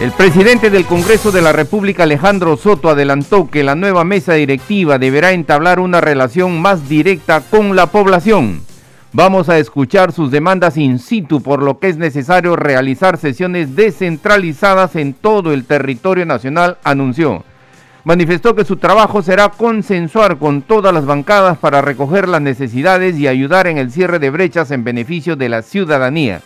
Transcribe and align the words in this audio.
El 0.00 0.10
presidente 0.10 0.70
del 0.70 0.84
Congreso 0.84 1.30
de 1.30 1.42
la 1.42 1.52
República, 1.52 2.02
Alejandro 2.02 2.56
Soto, 2.56 2.88
adelantó 2.88 3.48
que 3.48 3.62
la 3.62 3.76
nueva 3.76 4.02
mesa 4.04 4.32
directiva 4.32 4.98
deberá 4.98 5.32
entablar 5.32 5.78
una 5.78 6.00
relación 6.00 6.60
más 6.60 6.88
directa 6.88 7.40
con 7.40 7.76
la 7.76 7.86
población. 7.86 8.62
Vamos 9.12 9.48
a 9.48 9.58
escuchar 9.58 10.10
sus 10.10 10.30
demandas 10.30 10.76
in 10.76 10.98
situ, 10.98 11.42
por 11.42 11.62
lo 11.62 11.78
que 11.78 11.88
es 11.88 11.98
necesario 11.98 12.56
realizar 12.56 13.16
sesiones 13.18 13.76
descentralizadas 13.76 14.96
en 14.96 15.12
todo 15.12 15.52
el 15.52 15.66
territorio 15.66 16.26
nacional, 16.26 16.78
anunció. 16.82 17.44
Manifestó 18.04 18.56
que 18.56 18.64
su 18.64 18.78
trabajo 18.78 19.22
será 19.22 19.50
consensuar 19.50 20.38
con 20.38 20.62
todas 20.62 20.92
las 20.92 21.06
bancadas 21.06 21.58
para 21.58 21.82
recoger 21.82 22.26
las 22.28 22.40
necesidades 22.40 23.16
y 23.18 23.28
ayudar 23.28 23.68
en 23.68 23.78
el 23.78 23.92
cierre 23.92 24.18
de 24.18 24.30
brechas 24.30 24.72
en 24.72 24.82
beneficio 24.82 25.36
de 25.36 25.48
la 25.48 25.62
ciudadanía. 25.62 26.40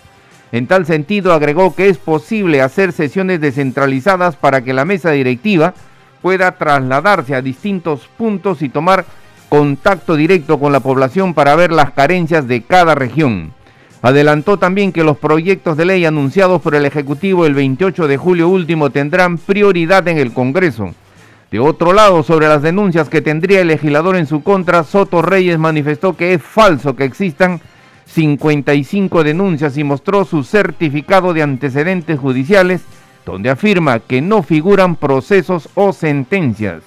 En 0.56 0.66
tal 0.66 0.86
sentido, 0.86 1.34
agregó 1.34 1.74
que 1.74 1.90
es 1.90 1.98
posible 1.98 2.62
hacer 2.62 2.92
sesiones 2.92 3.42
descentralizadas 3.42 4.36
para 4.36 4.64
que 4.64 4.72
la 4.72 4.86
mesa 4.86 5.10
directiva 5.10 5.74
pueda 6.22 6.52
trasladarse 6.52 7.34
a 7.34 7.42
distintos 7.42 8.08
puntos 8.16 8.62
y 8.62 8.70
tomar 8.70 9.04
contacto 9.50 10.16
directo 10.16 10.58
con 10.58 10.72
la 10.72 10.80
población 10.80 11.34
para 11.34 11.56
ver 11.56 11.72
las 11.72 11.90
carencias 11.90 12.48
de 12.48 12.62
cada 12.62 12.94
región. 12.94 13.52
Adelantó 14.00 14.56
también 14.56 14.92
que 14.92 15.04
los 15.04 15.18
proyectos 15.18 15.76
de 15.76 15.84
ley 15.84 16.06
anunciados 16.06 16.62
por 16.62 16.74
el 16.74 16.86
Ejecutivo 16.86 17.44
el 17.44 17.52
28 17.52 18.08
de 18.08 18.16
julio 18.16 18.48
último 18.48 18.88
tendrán 18.88 19.36
prioridad 19.36 20.08
en 20.08 20.16
el 20.16 20.32
Congreso. 20.32 20.94
De 21.50 21.60
otro 21.60 21.92
lado, 21.92 22.22
sobre 22.22 22.48
las 22.48 22.62
denuncias 22.62 23.10
que 23.10 23.20
tendría 23.20 23.60
el 23.60 23.68
legislador 23.68 24.16
en 24.16 24.26
su 24.26 24.42
contra, 24.42 24.84
Soto 24.84 25.20
Reyes 25.20 25.58
manifestó 25.58 26.16
que 26.16 26.32
es 26.32 26.42
falso 26.42 26.96
que 26.96 27.04
existan 27.04 27.60
55 28.06 29.24
denuncias 29.24 29.76
y 29.76 29.84
mostró 29.84 30.24
su 30.24 30.42
certificado 30.44 31.34
de 31.34 31.42
antecedentes 31.42 32.18
judiciales, 32.18 32.82
donde 33.24 33.50
afirma 33.50 33.98
que 34.00 34.20
no 34.22 34.42
figuran 34.42 34.96
procesos 34.96 35.68
o 35.74 35.92
sentencias. 35.92 36.82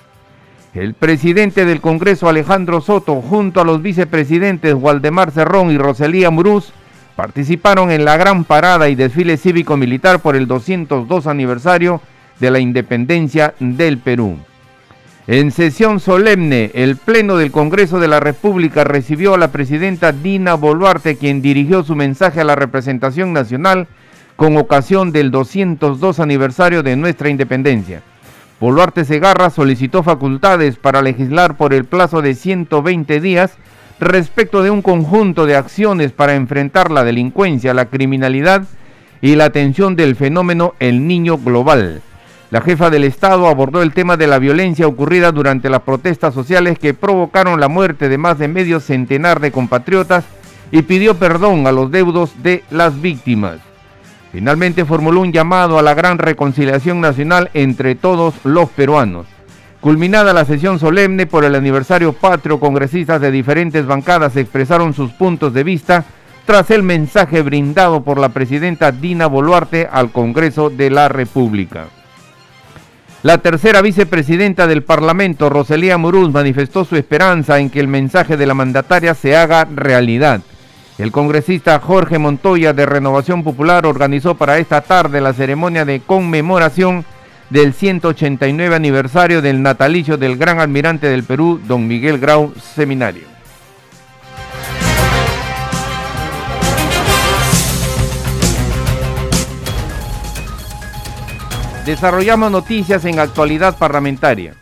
El 0.74 0.94
presidente 0.94 1.66
del 1.66 1.82
Congreso 1.82 2.30
Alejandro 2.30 2.80
Soto, 2.80 3.22
junto 3.22 3.60
a 3.60 3.66
los 3.66 3.82
vicepresidentes 3.82 4.76
Waldemar 4.76 5.32
Cerrón 5.32 5.72
y 5.72 5.78
Roselía 5.78 6.30
Muruz, 6.30 6.72
participaron 7.16 7.92
en 7.92 8.06
la 8.06 8.18
gran 8.18 8.46
parada 8.46 8.88
y 8.88 8.96
desfile 8.96 9.36
cívico-militar 9.36 10.22
por 10.22 10.36
el 10.36 10.48
202 10.48 11.28
aniversario 11.28 12.02
de 12.40 12.52
la 12.52 12.60
independencia 12.60 13.54
del 13.60 13.98
Perú. 13.98 14.38
En 15.32 15.52
sesión 15.52 16.00
solemne, 16.00 16.72
el 16.74 16.96
Pleno 16.96 17.38
del 17.38 17.52
Congreso 17.52 18.00
de 18.00 18.08
la 18.08 18.20
República 18.20 18.84
recibió 18.84 19.36
a 19.36 19.38
la 19.38 19.52
presidenta 19.52 20.12
Dina 20.12 20.56
Boluarte, 20.56 21.18
quien 21.18 21.44
dirigió 21.44 21.84
su 21.84 21.96
mensaje 21.96 22.42
a 22.42 22.44
la 22.44 22.56
representación 22.56 23.32
nacional 23.32 23.86
con 24.36 24.58
ocasión 24.58 25.12
del 25.12 25.30
202 25.30 26.20
aniversario 26.20 26.82
de 26.82 26.96
nuestra 26.96 27.30
independencia. 27.30 28.02
Boluarte 28.60 29.06
Segarra 29.06 29.52
solicitó 29.52 30.02
facultades 30.02 30.78
para 30.78 31.04
legislar 31.04 31.58
por 31.58 31.76
el 31.76 31.86
plazo 31.86 32.24
de 32.24 32.34
120 32.34 33.22
días 33.22 33.52
respecto 34.00 34.64
de 34.64 34.72
un 34.72 34.82
conjunto 34.82 35.46
de 35.46 35.58
acciones 35.58 36.12
para 36.12 36.34
enfrentar 36.34 36.90
la 36.90 37.04
delincuencia, 37.04 37.76
la 37.76 37.86
criminalidad 37.86 38.64
y 39.22 39.36
la 39.36 39.46
atención 39.46 39.96
del 39.96 40.16
fenómeno 40.16 40.74
El 40.80 41.06
Niño 41.06 41.38
Global. 41.38 42.02
La 42.52 42.62
jefa 42.62 42.90
del 42.90 43.04
Estado 43.04 43.48
abordó 43.48 43.84
el 43.84 43.94
tema 43.94 44.18
de 44.18 44.26
la 44.26 44.40
violencia 44.40 44.88
ocurrida 44.88 45.32
durante 45.32 45.70
las 45.70 45.82
protestas 45.82 46.34
sociales 46.34 46.80
que 46.80 46.96
provocaron 46.96 47.60
la 47.60 47.68
muerte 47.68 48.10
de 48.10 48.18
más 48.18 48.40
de 48.40 48.48
medio 48.48 48.80
centenar 48.80 49.40
de 49.40 49.52
compatriotas 49.52 50.26
y 50.72 50.82
pidió 50.82 51.16
perdón 51.16 51.68
a 51.68 51.72
los 51.72 51.92
deudos 51.92 52.32
de 52.42 52.64
las 52.72 53.00
víctimas. 53.00 53.60
Finalmente 54.32 54.84
formuló 54.84 55.22
un 55.22 55.32
llamado 55.32 55.78
a 55.78 55.84
la 55.84 55.94
gran 55.94 56.18
reconciliación 56.18 57.02
nacional 57.02 57.52
entre 57.54 57.94
todos 57.94 58.34
los 58.44 58.70
peruanos. 58.70 59.28
Culminada 59.80 60.34
la 60.34 60.44
sesión 60.44 60.80
solemne 60.80 61.28
por 61.28 61.46
el 61.46 61.54
aniversario 61.54 62.14
patrio, 62.14 62.60
congresistas 62.60 63.22
de 63.22 63.30
diferentes 63.30 63.86
bancadas 63.86 64.36
expresaron 64.36 64.94
sus 64.96 65.12
puntos 65.12 65.54
de 65.54 65.64
vista 65.64 66.04
tras 66.48 66.72
el 66.72 66.82
mensaje 66.82 67.44
brindado 67.44 68.02
por 68.02 68.20
la 68.20 68.30
presidenta 68.30 68.92
Dina 68.92 69.28
Boluarte 69.28 69.88
al 69.90 70.12
Congreso 70.12 70.72
de 70.72 70.90
la 70.90 71.10
República. 71.10 71.86
La 73.22 73.40
tercera 73.40 73.82
vicepresidenta 73.82 74.66
del 74.66 74.82
Parlamento, 74.82 75.50
Roselía 75.50 75.98
Muruz, 75.98 76.32
manifestó 76.32 76.86
su 76.86 76.96
esperanza 76.96 77.60
en 77.60 77.70
que 77.70 77.82
el 77.82 77.90
mensaje 77.90 78.38
de 78.38 78.46
la 78.46 78.54
mandataria 78.54 79.14
se 79.14 79.36
haga 79.36 79.66
realidad. 79.66 80.40
El 80.98 81.12
congresista 81.12 81.80
Jorge 81.82 82.18
Montoya 82.18 82.72
de 82.72 82.86
Renovación 82.86 83.44
Popular 83.44 83.86
organizó 83.86 84.36
para 84.36 84.58
esta 84.58 84.80
tarde 84.80 85.20
la 85.20 85.34
ceremonia 85.34 85.84
de 85.84 86.00
conmemoración 86.00 87.04
del 87.50 87.74
189 87.74 88.74
aniversario 88.74 89.42
del 89.42 89.62
natalicio 89.62 90.18
del 90.18 90.38
gran 90.38 90.62
almirante 90.62 91.08
del 91.08 91.26
Perú, 91.26 91.60
don 91.68 91.90
Miguel 91.90 92.20
Grau 92.20 92.54
Seminario. 92.76 93.39
Desarrollamos 101.90 102.52
noticias 102.52 103.04
en 103.06 103.18
actualidad 103.18 103.76
parlamentaria. 103.76 104.54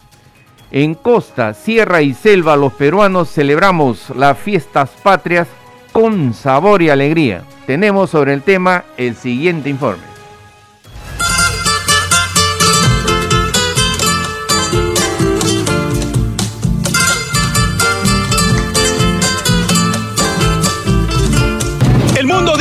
En 0.72 0.94
costa, 0.96 1.54
sierra 1.54 2.02
y 2.02 2.14
selva 2.14 2.56
los 2.56 2.72
peruanos 2.72 3.30
celebramos 3.30 4.12
las 4.12 4.38
fiestas 4.38 4.92
patrias 5.04 5.50
con 5.92 6.34
sabor 6.34 6.82
y 6.82 6.90
alegría. 6.90 7.44
Tenemos 7.66 8.12
sobre 8.12 8.32
el 8.32 8.44
tema 8.44 8.86
el 8.96 9.18
siguiente 9.18 9.70
informe. 9.70 10.17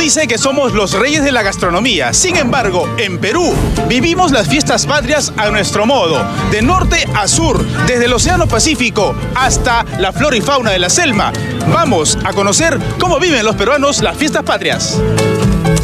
Dice 0.07 0.25
que 0.25 0.37
somos 0.37 0.71
los 0.71 0.93
reyes 0.93 1.21
de 1.21 1.33
la 1.33 1.43
gastronomía. 1.43 2.13
Sin 2.13 2.37
embargo, 2.37 2.87
en 2.97 3.19
Perú 3.19 3.53
vivimos 3.89 4.31
las 4.31 4.47
fiestas 4.47 4.85
patrias 4.85 5.33
a 5.35 5.49
nuestro 5.49 5.85
modo, 5.85 6.25
de 6.49 6.61
norte 6.61 7.05
a 7.13 7.27
sur, 7.27 7.61
desde 7.85 8.05
el 8.05 8.13
Océano 8.13 8.47
Pacífico 8.47 9.13
hasta 9.35 9.85
la 9.99 10.13
flora 10.13 10.37
y 10.37 10.39
fauna 10.39 10.71
de 10.71 10.79
la 10.79 10.89
selva. 10.89 11.33
Vamos 11.73 12.17
a 12.23 12.31
conocer 12.31 12.79
cómo 12.97 13.19
viven 13.19 13.43
los 13.43 13.57
peruanos 13.57 14.01
las 14.01 14.15
fiestas 14.15 14.43
patrias. 14.43 14.97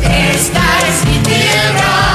Esta 0.01 0.61
es 0.87 1.05
mi 1.05 1.17
tierra, 1.17 2.12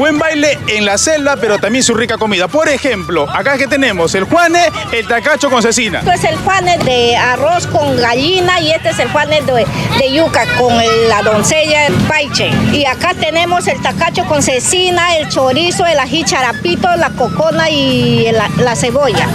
buen 0.00 0.18
baile 0.18 0.58
en 0.66 0.86
la 0.86 0.96
selva, 0.96 1.36
pero 1.36 1.58
también 1.58 1.84
su 1.84 1.92
rica 1.92 2.16
comida. 2.16 2.48
Por 2.48 2.70
ejemplo, 2.70 3.28
acá 3.28 3.58
que 3.58 3.66
tenemos 3.66 4.14
el 4.14 4.24
juane, 4.24 4.70
el 4.92 5.06
tacacho 5.06 5.50
con 5.50 5.60
cecina. 5.62 5.98
Este 5.98 6.14
es 6.14 6.24
el 6.24 6.36
juane 6.38 6.78
de 6.78 7.18
arroz 7.18 7.66
con 7.66 7.98
gallina 7.98 8.60
y 8.60 8.70
este 8.70 8.88
es 8.88 8.98
el 8.98 9.10
juane 9.10 9.42
de, 9.42 9.66
yuca 10.10 10.46
con 10.56 10.74
la 11.06 11.20
doncella 11.22 11.88
paiche. 12.08 12.50
Y 12.72 12.86
acá 12.86 13.12
tenemos 13.12 13.68
el 13.68 13.78
tacacho 13.82 14.24
con 14.24 14.42
cecina, 14.42 15.18
el 15.18 15.28
chorizo, 15.28 15.84
el 15.84 15.98
ají 15.98 16.24
charapito, 16.24 16.88
la 16.96 17.10
cocona 17.10 17.68
y 17.68 18.32
la 18.56 18.76
cebolla. 18.76 19.28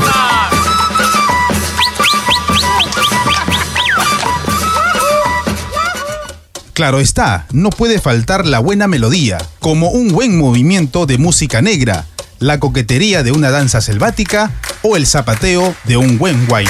Claro 6.75 6.99
está, 6.99 7.45
no 7.53 7.69
puede 7.69 8.01
faltar 8.01 8.45
la 8.45 8.59
buena 8.59 8.85
melodía, 8.87 9.37
como 9.59 9.91
un 9.91 10.09
buen 10.09 10.37
movimiento 10.37 11.05
de 11.05 11.17
música 11.17 11.61
negra, 11.61 12.05
la 12.39 12.59
coquetería 12.59 13.23
de 13.23 13.31
una 13.31 13.49
danza 13.49 13.79
selvática 13.79 14.51
o 14.81 14.97
el 14.97 15.07
zapateo 15.07 15.73
de 15.85 15.95
un 15.95 16.17
buen 16.17 16.45
guay. 16.47 16.65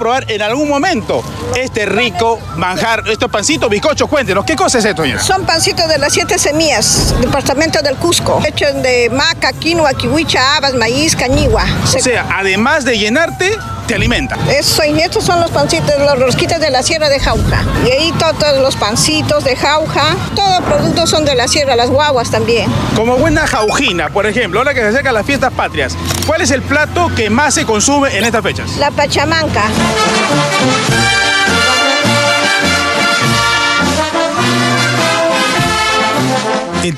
Probar 0.00 0.24
en 0.30 0.40
algún 0.40 0.66
momento 0.66 1.22
este 1.54 1.84
rico 1.84 2.40
manjar, 2.56 3.04
estos 3.06 3.30
pancitos, 3.30 3.68
bizcochos. 3.68 4.08
Cuéntenos, 4.08 4.44
¿qué 4.46 4.56
cosa 4.56 4.78
es 4.78 4.84
esto, 4.86 5.02
señora? 5.02 5.22
Son 5.22 5.44
pancitos 5.44 5.86
de 5.88 5.98
las 5.98 6.12
siete 6.12 6.38
semillas, 6.38 7.14
departamento 7.20 7.82
del 7.82 7.96
Cusco, 7.96 8.42
hechos 8.44 8.82
de 8.82 9.10
maca, 9.10 9.52
quinoa, 9.52 9.92
kiwicha, 9.92 10.56
habas, 10.56 10.74
maíz, 10.74 11.14
cañigua. 11.14 11.64
O 11.84 11.86
sea, 11.86 12.26
además 12.34 12.84
de 12.86 12.98
llenarte, 12.98 13.56
te 13.90 13.96
alimenta. 13.96 14.36
Eso, 14.48 14.84
y 14.84 15.00
estos 15.00 15.24
son 15.24 15.40
los 15.40 15.50
pancitos, 15.50 15.92
los 15.98 16.16
rosquitas 16.16 16.60
de 16.60 16.70
la 16.70 16.80
sierra 16.80 17.08
de 17.08 17.18
Jauja. 17.18 17.64
Y 17.84 17.90
ahí 17.90 18.14
todos 18.20 18.62
los 18.62 18.76
pancitos 18.76 19.42
de 19.42 19.56
Jauja, 19.56 20.14
todos 20.36 20.62
productos 20.62 21.10
son 21.10 21.24
de 21.24 21.34
la 21.34 21.48
sierra, 21.48 21.74
las 21.74 21.90
guaguas 21.90 22.30
también. 22.30 22.70
Como 22.94 23.16
buena 23.16 23.48
jaujina, 23.48 24.08
por 24.08 24.26
ejemplo, 24.26 24.60
ahora 24.60 24.74
que 24.74 24.80
se 24.80 24.86
acercan 24.86 25.14
las 25.14 25.26
fiestas 25.26 25.52
patrias, 25.54 25.96
¿cuál 26.24 26.40
es 26.40 26.52
el 26.52 26.62
plato 26.62 27.10
que 27.16 27.30
más 27.30 27.54
se 27.54 27.64
consume 27.64 28.16
en 28.16 28.22
estas 28.22 28.44
fechas? 28.44 28.76
La 28.76 28.92
pachamanca. 28.92 29.64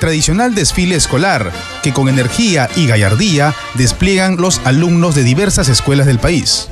Tradicional 0.03 0.53
desfile 0.53 0.97
escolar 0.97 1.53
que 1.85 1.93
con 1.93 2.09
energía 2.09 2.69
y 2.75 2.89
gallardía 2.89 3.55
despliegan 3.75 4.37
los 4.37 4.61
alumnos 4.65 5.15
de 5.15 5.23
diversas 5.23 5.69
escuelas 5.69 6.09
del 6.09 6.19
país. 6.19 6.69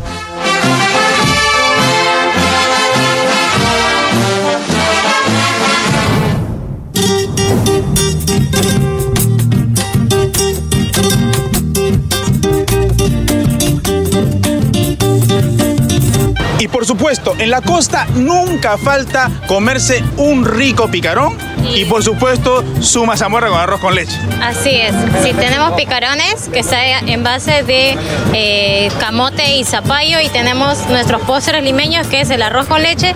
Y 16.58 16.66
por 16.66 16.84
supuesto, 16.84 17.36
en 17.38 17.50
la 17.50 17.60
costa 17.60 18.06
nunca 18.16 18.76
falta 18.76 19.30
comerse 19.46 20.02
un 20.16 20.44
rico 20.44 20.90
picarón 20.90 21.49
y 21.74 21.84
por 21.84 22.02
supuesto 22.02 22.64
su 22.80 23.04
mazamorra 23.06 23.48
con 23.48 23.58
arroz 23.58 23.80
con 23.80 23.94
leche. 23.94 24.18
Así 24.42 24.70
es, 24.70 24.94
sí, 25.22 25.32
tenemos 25.34 25.72
picarones 25.72 26.48
que 26.52 26.60
está 26.60 27.00
en 27.00 27.22
base 27.22 27.62
de 27.62 27.96
eh, 28.32 28.90
camote 28.98 29.56
y 29.56 29.64
zapallo 29.64 30.20
y 30.20 30.28
tenemos 30.28 30.86
nuestros 30.88 31.22
postres 31.22 31.62
limeños 31.62 32.06
que 32.06 32.20
es 32.20 32.30
el 32.30 32.42
arroz 32.42 32.66
con 32.66 32.82
leche 32.82 33.14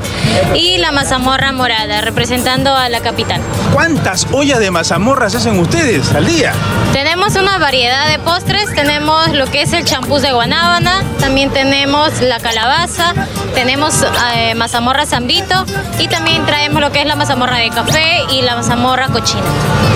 y 0.55 0.79
la 0.79 0.93
mazamorra 0.93 1.53
morada 1.53 2.01
representando 2.01 2.75
a 2.75 2.89
la 2.89 3.01
capital. 3.01 3.41
¿Cuántas 3.73 4.27
ollas 4.33 4.61
de 4.61 4.71
mazamorras 4.71 5.35
hacen 5.35 5.59
ustedes 5.59 6.13
al 6.13 6.27
día? 6.27 6.53
Tenemos 6.93 7.35
una 7.37 7.59
variedad 7.59 8.09
de 8.09 8.19
postres, 8.19 8.73
tenemos 8.75 9.33
lo 9.33 9.47
que 9.47 9.63
es 9.63 9.73
el 9.73 9.85
champús 9.85 10.23
de 10.23 10.33
guanábana, 10.33 11.03
también 11.19 11.51
tenemos 11.51 12.21
la 12.21 12.39
calabaza, 12.41 13.15
tenemos 13.55 14.05
eh, 14.35 14.55
mazamorra 14.55 15.07
zambito 15.07 15.65
y 15.99 16.09
también 16.09 16.45
traemos 16.45 16.81
lo 16.81 16.93
que 16.93 17.01
es 17.01 17.07
la 17.07 17.17
mazamorra 17.17 17.57
de 17.59 17.71
café 17.71 18.25
y 18.31 18.43
la 18.43 18.57
mazamorra 18.57 19.09
cochina. 19.09 19.43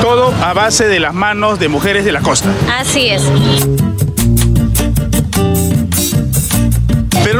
Todo 0.00 0.32
a 0.42 0.52
base 0.52 0.86
de 0.86 1.00
las 1.00 1.14
manos 1.14 1.58
de 1.58 1.68
mujeres 1.68 2.04
de 2.04 2.12
la 2.12 2.20
costa. 2.20 2.48
Así 2.78 3.08
es. 3.08 3.22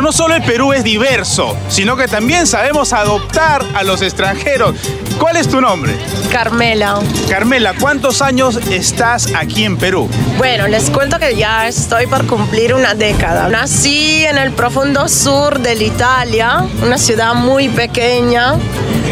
No 0.08 0.12
solo 0.12 0.36
el 0.36 0.42
Perú 0.42 0.72
es 0.72 0.84
diverso, 0.84 1.54
sino 1.68 1.94
que 1.94 2.08
también 2.08 2.46
sabemos 2.46 2.94
adoptar 2.94 3.62
a 3.74 3.82
los 3.82 4.00
extranjeros. 4.00 4.74
¿Cuál 5.18 5.36
es 5.36 5.46
tu 5.48 5.60
nombre? 5.60 5.98
Carmela. 6.32 7.00
Carmela, 7.28 7.74
¿cuántos 7.78 8.22
años 8.22 8.56
estás 8.70 9.34
aquí 9.34 9.64
en 9.64 9.76
Perú? 9.76 10.08
Bueno, 10.38 10.66
les 10.66 10.88
cuento 10.88 11.18
que 11.18 11.36
ya 11.36 11.68
estoy 11.68 12.06
por 12.06 12.26
cumplir 12.26 12.72
una 12.72 12.94
década. 12.94 13.50
Nací 13.50 14.24
en 14.24 14.38
el 14.38 14.52
profundo 14.52 15.10
sur 15.10 15.58
de 15.58 15.74
Italia, 15.74 16.64
una 16.82 16.96
ciudad 16.96 17.34
muy 17.34 17.68
pequeña, 17.68 18.54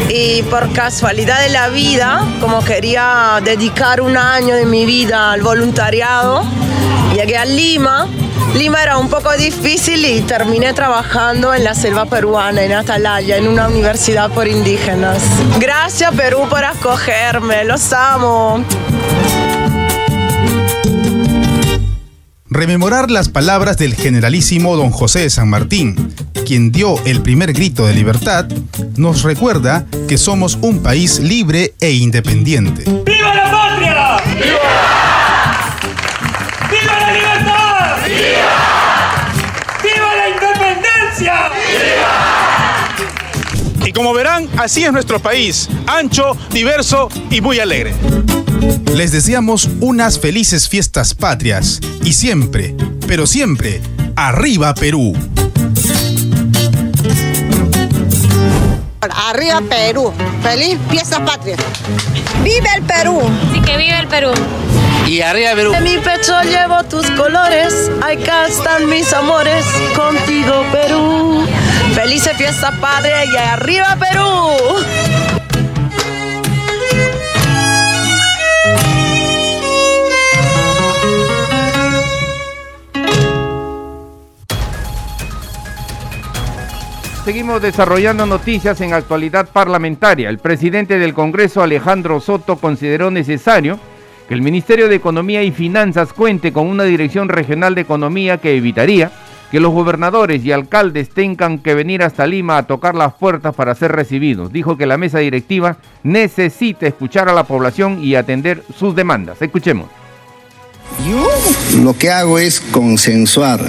y 0.09 0.41
por 0.49 0.73
casualidad 0.73 1.41
de 1.41 1.49
la 1.49 1.69
vida, 1.69 2.25
como 2.41 2.65
quería 2.65 3.39
dedicar 3.43 4.01
un 4.01 4.17
año 4.17 4.55
de 4.55 4.65
mi 4.65 4.83
vida 4.87 5.31
al 5.33 5.43
voluntariado, 5.43 6.41
llegué 7.13 7.37
a 7.37 7.45
Lima 7.45 8.07
Lima 8.55 8.81
era 8.81 8.97
un 8.97 9.09
poco 9.09 9.31
difícil 9.37 10.03
y 10.05 10.21
terminé 10.21 10.73
trabajando 10.73 11.53
en 11.53 11.63
la 11.63 11.75
selva 11.75 12.05
peruana, 12.05 12.63
en 12.63 12.73
Atalaya, 12.73 13.37
en 13.37 13.47
una 13.47 13.67
universidad 13.67 14.31
por 14.31 14.47
indígenas. 14.47 15.21
Gracias 15.59 16.13
Perú 16.15 16.47
por 16.49 16.63
acogerme, 16.63 17.63
los 17.65 17.93
amo. 17.93 18.63
Rememorar 22.49 23.11
las 23.11 23.29
palabras 23.29 23.77
del 23.77 23.93
generalísimo 23.93 24.77
don 24.77 24.89
José 24.89 25.19
de 25.19 25.29
San 25.29 25.49
Martín, 25.49 26.13
quien 26.45 26.71
dio 26.71 26.95
el 27.05 27.21
primer 27.21 27.53
grito 27.53 27.85
de 27.85 27.93
libertad, 27.93 28.47
nos 28.95 29.23
recuerda 29.23 29.85
que 30.07 30.17
somos 30.17 30.57
un 30.61 30.81
país 30.81 31.19
libre 31.19 31.75
e 31.79 31.91
independiente. 31.91 32.85
Como 43.97 44.13
verán, 44.13 44.47
así 44.57 44.83
es 44.83 44.93
nuestro 44.93 45.19
país, 45.19 45.67
ancho, 45.87 46.37
diverso 46.51 47.09
y 47.31 47.41
muy 47.41 47.59
alegre. 47.59 47.95
Les 48.93 49.11
deseamos 49.11 49.67
unas 49.79 50.19
felices 50.19 50.69
fiestas 50.69 51.15
patrias 51.15 51.79
y 52.03 52.13
siempre, 52.13 52.75
pero 53.07 53.25
siempre, 53.25 53.81
arriba 54.15 54.75
Perú. 54.75 55.15
Arriba 59.09 59.61
Perú. 59.67 60.13
Feliz 60.43 60.77
fiestas 60.91 61.21
patrias. 61.21 61.59
¡Vive 62.43 62.69
el 62.75 62.83
Perú! 62.83 63.19
Sí, 63.51 63.61
que 63.61 63.77
vive 63.77 63.99
el 63.99 64.07
Perú. 64.07 64.31
Y 65.07 65.21
arriba 65.21 65.55
Perú. 65.55 65.73
En 65.73 65.83
mi 65.83 65.97
pecho 65.97 66.39
llevo 66.43 66.83
tus 66.83 67.09
colores, 67.11 67.89
acá 68.01 68.45
están 68.45 68.87
mis 68.87 69.11
amores, 69.11 69.65
contigo 69.95 70.63
Perú. 70.71 71.47
Felices 71.97 72.37
fiesta 72.37 72.71
padre 72.79 73.25
y 73.25 73.35
arriba 73.35 73.97
Perú. 73.99 74.83
Seguimos 87.25 87.63
desarrollando 87.63 88.27
noticias 88.27 88.79
en 88.81 88.93
actualidad 88.93 89.49
parlamentaria. 89.49 90.29
El 90.29 90.37
presidente 90.37 90.99
del 90.99 91.15
Congreso, 91.15 91.63
Alejandro 91.63 92.19
Soto, 92.19 92.57
consideró 92.57 93.09
necesario 93.09 93.79
que 94.27 94.35
el 94.35 94.43
Ministerio 94.43 94.87
de 94.87 94.97
Economía 94.97 95.41
y 95.41 95.51
Finanzas 95.51 96.13
cuente 96.13 96.53
con 96.53 96.67
una 96.67 96.83
dirección 96.83 97.27
regional 97.27 97.73
de 97.73 97.81
economía 97.81 98.37
que 98.37 98.55
evitaría 98.55 99.11
que 99.51 99.59
los 99.59 99.71
gobernadores 99.71 100.43
y 100.43 100.51
alcaldes 100.51 101.09
tengan 101.09 101.59
que 101.59 101.73
venir 101.73 102.03
hasta 102.03 102.27
Lima 102.27 102.57
a 102.57 102.67
tocar 102.67 102.95
las 102.95 103.13
puertas 103.13 103.55
para 103.55 103.75
ser 103.75 103.91
recibidos. 103.91 104.51
Dijo 104.51 104.77
que 104.77 104.85
la 104.85 104.97
mesa 104.97 105.19
directiva 105.19 105.77
necesita 106.03 106.87
escuchar 106.87 107.29
a 107.29 107.33
la 107.33 107.45
población 107.45 108.03
y 108.03 108.15
atender 108.15 108.63
sus 108.77 108.95
demandas. 108.95 109.41
Escuchemos. 109.41 109.87
Yo 111.07 111.29
lo 111.83 111.95
que 111.95 112.09
hago 112.09 112.39
es 112.39 112.59
consensuar 112.59 113.59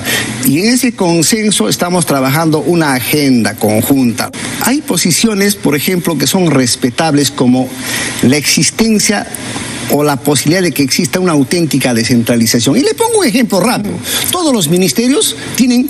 y 0.47 0.61
en 0.61 0.75
ese 0.75 0.95
consenso 0.95 1.69
estamos 1.69 2.07
trabajando 2.07 2.61
una 2.61 2.95
agenda 2.95 3.55
conjunta. 3.55 4.31
Hay 4.63 4.81
posiciones, 4.81 5.55
por 5.55 5.77
ejemplo, 5.77 6.17
que 6.17 6.27
son 6.27 6.51
respetables 6.51 7.31
como 7.31 7.69
la 8.23 8.37
existencia 8.37 9.27
o 9.91 10.03
la 10.03 10.17
posibilidad 10.17 10.63
de 10.63 10.73
que 10.73 10.83
exista 10.83 11.21
una 11.21 11.33
auténtica 11.33 11.95
descentralización. 11.95 12.77
Y 12.77 12.81
le 12.81 12.95
pongo 12.95 13.19
un 13.21 13.27
ejemplo 13.27 13.61
rápido. 13.61 13.97
Todos 14.31 14.53
los 14.53 14.69
ministerios 14.69 15.37
tienen 15.57 15.89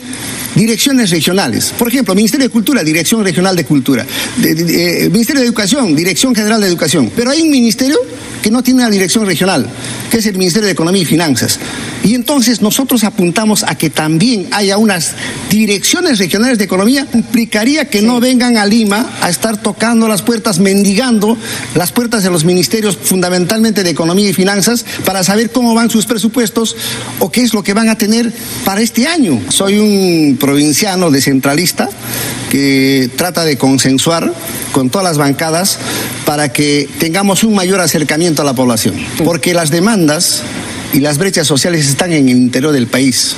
direcciones 0.54 1.10
regionales. 1.10 1.72
Por 1.78 1.88
ejemplo, 1.88 2.14
Ministerio 2.14 2.46
de 2.46 2.52
Cultura, 2.52 2.82
Dirección 2.82 3.24
Regional 3.24 3.56
de 3.56 3.64
Cultura. 3.64 4.06
Eh, 4.42 5.08
ministerio 5.12 5.40
de 5.40 5.46
Educación, 5.46 5.94
Dirección 5.94 6.34
General 6.34 6.60
de 6.60 6.66
Educación. 6.66 7.10
Pero 7.14 7.30
hay 7.30 7.42
un 7.42 7.50
ministerio 7.50 7.98
que 8.42 8.50
no 8.50 8.62
tiene 8.62 8.80
una 8.80 8.90
dirección 8.90 9.26
regional, 9.26 9.68
que 10.10 10.18
es 10.18 10.26
el 10.26 10.38
Ministerio 10.38 10.66
de 10.66 10.72
Economía 10.72 11.02
y 11.02 11.06
Finanzas. 11.06 11.58
Y 12.08 12.14
entonces 12.14 12.62
nosotros 12.62 13.04
apuntamos 13.04 13.64
a 13.64 13.74
que 13.74 13.90
también 13.90 14.48
haya 14.52 14.78
unas 14.78 15.12
direcciones 15.50 16.18
regionales 16.18 16.56
de 16.56 16.64
economía. 16.64 17.06
Implicaría 17.12 17.90
que 17.90 18.00
no 18.00 18.18
vengan 18.18 18.56
a 18.56 18.64
Lima 18.64 19.10
a 19.20 19.28
estar 19.28 19.60
tocando 19.60 20.08
las 20.08 20.22
puertas, 20.22 20.58
mendigando 20.58 21.36
las 21.74 21.92
puertas 21.92 22.22
de 22.22 22.30
los 22.30 22.44
ministerios 22.44 22.96
fundamentalmente 22.96 23.82
de 23.82 23.90
Economía 23.90 24.30
y 24.30 24.32
Finanzas 24.32 24.86
para 25.04 25.22
saber 25.22 25.50
cómo 25.50 25.74
van 25.74 25.90
sus 25.90 26.06
presupuestos 26.06 26.76
o 27.18 27.30
qué 27.30 27.42
es 27.42 27.52
lo 27.52 27.62
que 27.62 27.74
van 27.74 27.90
a 27.90 27.98
tener 27.98 28.32
para 28.64 28.80
este 28.80 29.06
año. 29.06 29.38
Soy 29.50 29.76
un 29.76 30.38
provinciano 30.40 31.10
descentralista 31.10 31.90
que 32.48 33.10
trata 33.16 33.44
de 33.44 33.58
consensuar 33.58 34.32
con 34.72 34.88
todas 34.88 35.06
las 35.06 35.18
bancadas 35.18 35.78
para 36.24 36.54
que 36.54 36.88
tengamos 36.98 37.44
un 37.44 37.54
mayor 37.54 37.80
acercamiento 37.80 38.40
a 38.40 38.46
la 38.46 38.54
población. 38.54 38.94
Porque 39.22 39.52
las 39.52 39.70
demandas 39.70 40.42
y 40.92 41.00
las 41.00 41.18
brechas 41.18 41.46
sociales 41.46 41.88
están 41.88 42.12
en 42.12 42.28
el 42.28 42.36
interior 42.36 42.72
del 42.72 42.86
país. 42.86 43.34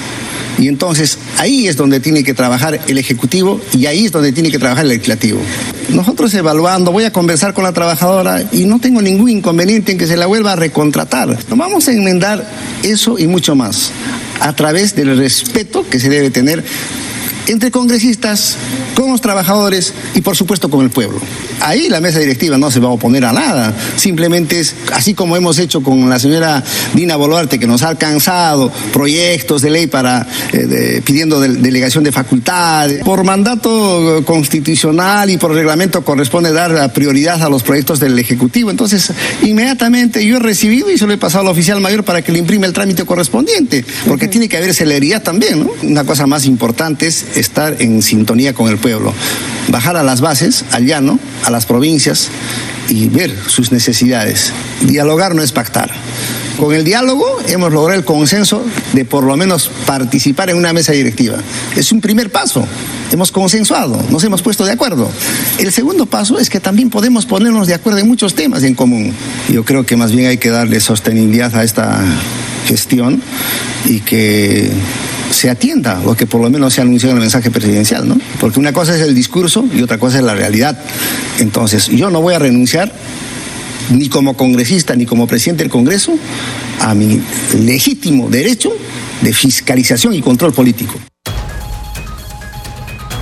Y 0.59 0.69
entonces 0.69 1.19
ahí 1.39 1.69
es 1.69 1.77
donde 1.77 2.01
tiene 2.01 2.23
que 2.23 2.35
trabajar 2.35 2.81
el 2.87 2.99
Ejecutivo 2.99 3.61
y 3.73 3.87
ahí 3.87 4.07
es 4.07 4.13
donde 4.13 4.33
tiene 4.33 4.51
que 4.51 4.59
trabajar 4.59 4.85
el 4.85 4.91
Legislativo. 4.91 5.41
Nosotros 5.89 6.35
evaluando, 6.35 6.93
voy 6.93 7.05
a 7.05 7.13
conversar 7.13 7.55
con 7.55 7.65
la 7.65 7.73
trabajadora 7.73 8.45
y 8.53 8.65
no 8.65 8.79
tengo 8.79 9.01
ningún 9.01 9.31
inconveniente 9.31 9.93
en 9.93 9.99
que 9.99 10.07
se 10.07 10.17
la 10.17 10.27
vuelva 10.27 10.53
a 10.53 10.57
recontratar. 10.57 11.37
Vamos 11.49 11.89
a 11.89 11.93
enmendar 11.93 12.49
eso 12.83 13.19
y 13.19 13.27
mucho 13.27 13.55
más 13.55 13.91
a 14.41 14.55
través 14.55 14.95
del 14.95 15.17
respeto 15.17 15.85
que 15.89 16.01
se 16.01 16.09
debe 16.09 16.31
tener 16.31 16.65
entre 17.53 17.71
congresistas, 17.71 18.57
con 18.95 19.11
los 19.11 19.21
trabajadores 19.21 19.93
y 20.15 20.21
por 20.21 20.37
supuesto 20.37 20.69
con 20.69 20.85
el 20.85 20.91
pueblo. 20.91 21.19
Ahí 21.61 21.89
la 21.89 22.01
mesa 22.01 22.19
directiva 22.19 22.59
no 22.59 22.71
se 22.71 22.81
va 22.81 22.89
a 22.89 22.93
oponer 22.93 23.25
a 23.25 23.33
nada, 23.33 23.75
simplemente 23.97 24.61
es 24.61 24.75
así 24.93 25.15
como 25.15 25.37
hemos 25.37 25.59
hecho 25.59 25.83
con 25.83 26.09
la 26.09 26.19
señora 26.19 26.63
Dina 26.95 27.17
Boluarte 27.17 27.59
que 27.59 27.67
nos 27.67 27.83
ha 27.83 27.89
alcanzado 27.89 28.73
proyectos 28.93 29.63
de 29.63 29.71
ley 29.71 29.87
para 29.87 30.27
eh, 30.53 31.03
pidiendo 31.05 31.41
delegación 31.41 32.05
de 32.05 32.13
facultades. 32.13 33.03
Por 33.05 33.25
mandato 33.25 34.23
constitucional 34.25 35.31
y 35.31 35.37
por 35.37 35.53
reglamento 35.53 36.05
corresponde 36.05 36.53
dar 36.53 36.93
prioridad 36.93 37.43
a 37.43 37.49
los 37.49 37.63
proyectos 37.63 38.01
del 38.01 38.19
Ejecutivo. 38.19 38.71
Entonces, 38.71 39.13
inmediatamente 39.43 40.25
yo 40.25 40.37
he 40.37 40.41
recibido 40.41 40.91
y 40.91 40.99
se 40.99 41.07
lo 41.07 41.13
he 41.13 41.19
pasado 41.19 41.45
al 41.45 41.53
oficial 41.53 41.81
mayor 41.81 42.05
para 42.05 42.23
que 42.23 42.33
le 42.33 42.39
imprime 42.39 42.67
el 42.67 42.73
trámite 42.73 43.05
correspondiente, 43.05 43.85
porque 44.07 44.29
tiene 44.29 44.49
que 44.49 44.57
haber 44.57 44.75
celeridad 44.75 45.23
también. 45.23 45.61
¿no? 45.61 45.71
Una 45.83 46.05
cosa 46.05 46.27
más 46.27 46.47
importante 46.47 47.07
es 47.07 47.25
estar 47.41 47.77
en 47.81 48.03
sintonía 48.03 48.55
con 48.55 48.69
el 48.69 48.79
pueblo, 48.79 49.13
bajar 49.69 49.97
a 49.97 50.03
las 50.03 50.21
bases, 50.21 50.65
al 50.73 50.87
llano, 50.87 51.19
a 51.45 51.51
las 51.51 51.67
provincias 51.67 52.29
y 52.89 53.09
ver 53.09 53.35
sus 53.47 53.73
necesidades. 53.73 54.53
Dialogar 54.83 55.35
no 55.35 55.43
es 55.43 55.53
pactar. 55.53 55.91
Con 56.59 56.75
el 56.75 56.85
diálogo 56.85 57.25
hemos 57.49 57.73
logrado 57.73 57.99
el 57.99 58.05
consenso 58.05 58.63
de 58.93 59.07
por 59.07 59.25
lo 59.25 59.35
menos 59.37 59.71
participar 59.87 60.51
en 60.51 60.59
una 60.59 60.75
mesa 60.75 60.93
directiva. 60.93 61.39
Es 61.75 61.91
un 61.91 62.03
primer 62.03 62.31
paso. 62.31 62.67
Hemos 63.11 63.33
consensuado, 63.33 63.99
nos 64.11 64.23
hemos 64.25 64.43
puesto 64.43 64.67
de 64.67 64.73
acuerdo. 64.73 65.11
El 65.59 65.73
segundo 65.73 66.05
paso 66.05 66.39
es 66.39 66.51
que 66.51 66.61
también 66.61 66.91
podemos 66.91 67.25
ponernos 67.25 67.67
de 67.67 67.75
acuerdo 67.75 68.01
en 68.01 68.09
muchos 68.09 68.35
temas 68.35 68.63
en 68.63 68.75
común. 68.75 69.15
Yo 69.49 69.65
creo 69.65 69.87
que 69.87 69.97
más 69.97 70.13
bien 70.13 70.29
hay 70.29 70.37
que 70.37 70.51
darle 70.51 70.81
sostenibilidad 70.81 71.55
a 71.57 71.65
esta 71.65 71.99
gestión 72.67 73.23
y 73.87 74.01
que 74.01 74.71
se 75.31 75.51
atienda 75.51 76.01
lo 76.05 76.15
que 76.17 76.27
por 76.27 76.41
lo 76.41 76.51
menos 76.51 76.75
se 76.75 76.81
anunció 76.81 77.09
en 77.11 77.17
el 77.17 77.21
mensaje 77.21 77.51
presidencial, 77.51 78.09
¿no? 78.09 78.19
Porque 78.41 78.61
una 78.61 78.73
cosa 78.73 78.95
es 78.95 79.01
el 79.01 79.15
discurso 79.15 79.65
y 79.73 79.83
otra 79.83 79.99
cosa 79.99 80.19
es 80.19 80.25
la 80.25 80.35
realidad. 80.35 80.79
Entonces, 81.39 81.89
yo 81.89 82.11
no 82.11 82.21
voy 82.21 82.35
a 82.35 82.39
renunciar 82.39 82.93
ni 83.91 84.09
como 84.09 84.37
congresista 84.37 84.95
ni 84.95 85.07
como 85.07 85.27
presidente 85.27 85.65
del 85.65 85.71
Congreso 85.71 86.13
a 86.81 86.95
mi 86.95 87.21
legítimo 87.59 88.29
derecho 88.29 88.73
de 89.21 89.33
fiscalización 89.33 90.15
y 90.15 90.21
control 90.21 90.53
político. 90.53 90.95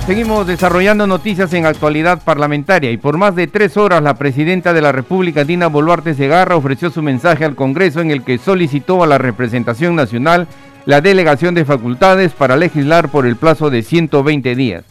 Seguimos 0.05 0.47
desarrollando 0.47 1.05
noticias 1.05 1.53
en 1.53 1.67
actualidad 1.67 2.23
parlamentaria 2.23 2.89
y 2.89 2.97
por 2.97 3.17
más 3.17 3.35
de 3.35 3.45
tres 3.45 3.77
horas 3.77 4.01
la 4.01 4.15
presidenta 4.15 4.73
de 4.73 4.81
la 4.81 4.91
República, 4.91 5.43
Dina 5.43 5.67
Boluarte 5.67 6.15
Segarra, 6.15 6.55
ofreció 6.55 6.89
su 6.89 7.03
mensaje 7.03 7.45
al 7.45 7.55
Congreso 7.55 8.01
en 8.01 8.09
el 8.09 8.23
que 8.23 8.39
solicitó 8.39 9.03
a 9.03 9.07
la 9.07 9.19
representación 9.19 9.95
nacional 9.95 10.47
la 10.89 11.01
delegación 11.01 11.53
de 11.53 11.65
facultades 11.65 12.31
para 12.31 12.57
legislar 12.57 13.11
por 13.11 13.27
el 13.27 13.35
plazo 13.35 13.69
de 13.69 13.83
120 13.83 14.55
días. 14.55 14.83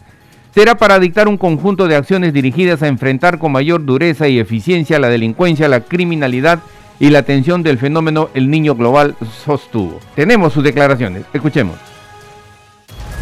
Será 0.55 0.77
para 0.77 1.01
dictar 1.01 1.27
un 1.27 1.37
conjunto 1.37 1.89
de 1.89 1.97
acciones 1.97 2.33
dirigidas 2.33 2.83
a 2.83 2.87
enfrentar 2.87 3.41
con 3.41 3.51
mayor 3.51 3.85
dureza 3.85 4.29
y 4.29 4.39
eficiencia 4.39 5.01
la 5.01 5.09
delincuencia, 5.09 5.67
la 5.67 5.81
criminalidad 5.81 6.61
y 7.01 7.11
la 7.11 7.19
atención 7.19 7.65
del 7.65 7.79
fenómeno 7.79 8.29
El 8.33 8.49
Niño 8.49 8.77
Global 8.77 9.17
sostuvo. 9.45 9.99
Tenemos 10.15 10.53
sus 10.53 10.63
declaraciones. 10.63 11.25
Escuchemos. 11.33 11.75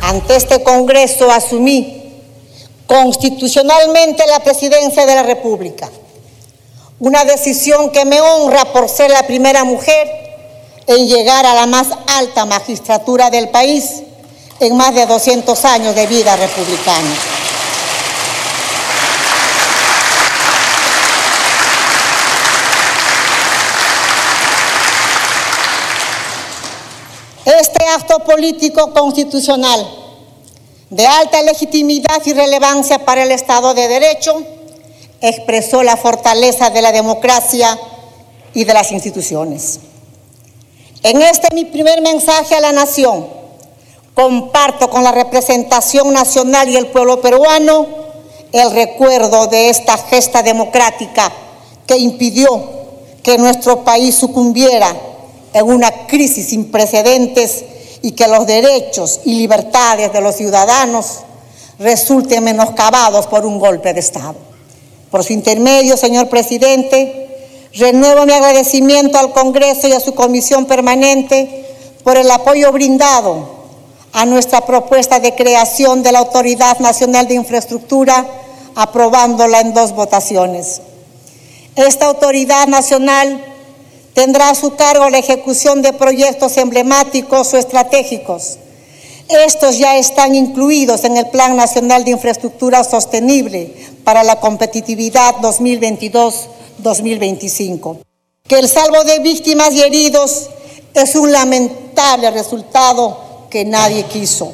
Ante 0.02 0.36
este 0.36 0.62
Congreso 0.62 1.30
asumí 1.30 2.02
constitucionalmente 2.86 4.22
la 4.28 4.40
presidencia 4.40 5.06
de 5.06 5.14
la 5.14 5.22
República. 5.22 5.88
Una 6.98 7.24
decisión 7.24 7.90
que 7.90 8.04
me 8.04 8.20
honra 8.20 8.66
por 8.66 8.90
ser 8.90 9.10
la 9.10 9.26
primera 9.26 9.64
mujer 9.64 10.25
en 10.86 11.08
llegar 11.08 11.46
a 11.46 11.54
la 11.54 11.66
más 11.66 11.88
alta 12.06 12.44
magistratura 12.44 13.30
del 13.30 13.48
país 13.48 14.02
en 14.60 14.76
más 14.76 14.94
de 14.94 15.06
200 15.06 15.64
años 15.64 15.94
de 15.94 16.06
vida 16.06 16.36
republicana. 16.36 17.10
Este 27.44 27.86
acto 27.94 28.18
político 28.20 28.92
constitucional 28.92 29.86
de 30.90 31.06
alta 31.06 31.42
legitimidad 31.42 32.22
y 32.24 32.32
relevancia 32.32 33.04
para 33.04 33.22
el 33.22 33.30
Estado 33.30 33.74
de 33.74 33.88
Derecho 33.88 34.42
expresó 35.20 35.82
la 35.82 35.96
fortaleza 35.96 36.70
de 36.70 36.82
la 36.82 36.92
democracia 36.92 37.78
y 38.54 38.64
de 38.64 38.74
las 38.74 38.92
instituciones. 38.92 39.80
En 41.06 41.22
este 41.22 41.54
mi 41.54 41.64
primer 41.64 42.02
mensaje 42.02 42.56
a 42.56 42.60
la 42.60 42.72
nación, 42.72 43.28
comparto 44.12 44.90
con 44.90 45.04
la 45.04 45.12
representación 45.12 46.12
nacional 46.12 46.68
y 46.68 46.74
el 46.76 46.88
pueblo 46.88 47.20
peruano 47.20 47.86
el 48.50 48.72
recuerdo 48.72 49.46
de 49.46 49.70
esta 49.70 49.98
gesta 49.98 50.42
democrática 50.42 51.30
que 51.86 51.96
impidió 51.96 52.60
que 53.22 53.38
nuestro 53.38 53.84
país 53.84 54.16
sucumbiera 54.16 54.96
en 55.52 55.66
una 55.70 56.08
crisis 56.08 56.48
sin 56.48 56.72
precedentes 56.72 57.64
y 58.02 58.10
que 58.10 58.26
los 58.26 58.44
derechos 58.44 59.20
y 59.24 59.38
libertades 59.38 60.12
de 60.12 60.20
los 60.20 60.34
ciudadanos 60.34 61.20
resulten 61.78 62.42
menoscabados 62.42 63.28
por 63.28 63.46
un 63.46 63.60
golpe 63.60 63.94
de 63.94 64.00
Estado. 64.00 64.34
Por 65.12 65.22
su 65.22 65.34
intermedio, 65.34 65.96
señor 65.96 66.28
presidente, 66.28 67.35
Renuevo 67.72 68.26
mi 68.26 68.32
agradecimiento 68.32 69.18
al 69.18 69.32
Congreso 69.32 69.88
y 69.88 69.92
a 69.92 70.00
su 70.00 70.14
comisión 70.14 70.66
permanente 70.66 71.66
por 72.04 72.16
el 72.16 72.30
apoyo 72.30 72.72
brindado 72.72 73.56
a 74.12 74.24
nuestra 74.24 74.62
propuesta 74.62 75.20
de 75.20 75.34
creación 75.34 76.02
de 76.02 76.12
la 76.12 76.20
Autoridad 76.20 76.78
Nacional 76.78 77.28
de 77.28 77.34
Infraestructura, 77.34 78.26
aprobándola 78.74 79.60
en 79.60 79.74
dos 79.74 79.92
votaciones. 79.92 80.80
Esta 81.74 82.06
autoridad 82.06 82.66
nacional 82.68 83.44
tendrá 84.14 84.48
a 84.48 84.54
su 84.54 84.74
cargo 84.76 85.10
la 85.10 85.18
ejecución 85.18 85.82
de 85.82 85.92
proyectos 85.92 86.56
emblemáticos 86.56 87.52
o 87.52 87.58
estratégicos. 87.58 88.58
Estos 89.28 89.76
ya 89.76 89.98
están 89.98 90.34
incluidos 90.34 91.04
en 91.04 91.18
el 91.18 91.26
Plan 91.26 91.56
Nacional 91.56 92.04
de 92.04 92.12
Infraestructura 92.12 92.84
Sostenible 92.84 93.74
para 94.04 94.22
la 94.22 94.40
Competitividad 94.40 95.34
2022 95.42 96.48
2025. 96.78 97.98
Que 98.46 98.58
el 98.58 98.68
salvo 98.68 99.02
de 99.04 99.18
víctimas 99.20 99.72
y 99.72 99.82
heridos 99.82 100.48
es 100.94 101.14
un 101.14 101.32
lamentable 101.32 102.30
resultado 102.30 103.46
que 103.50 103.64
nadie 103.64 104.04
quiso. 104.04 104.52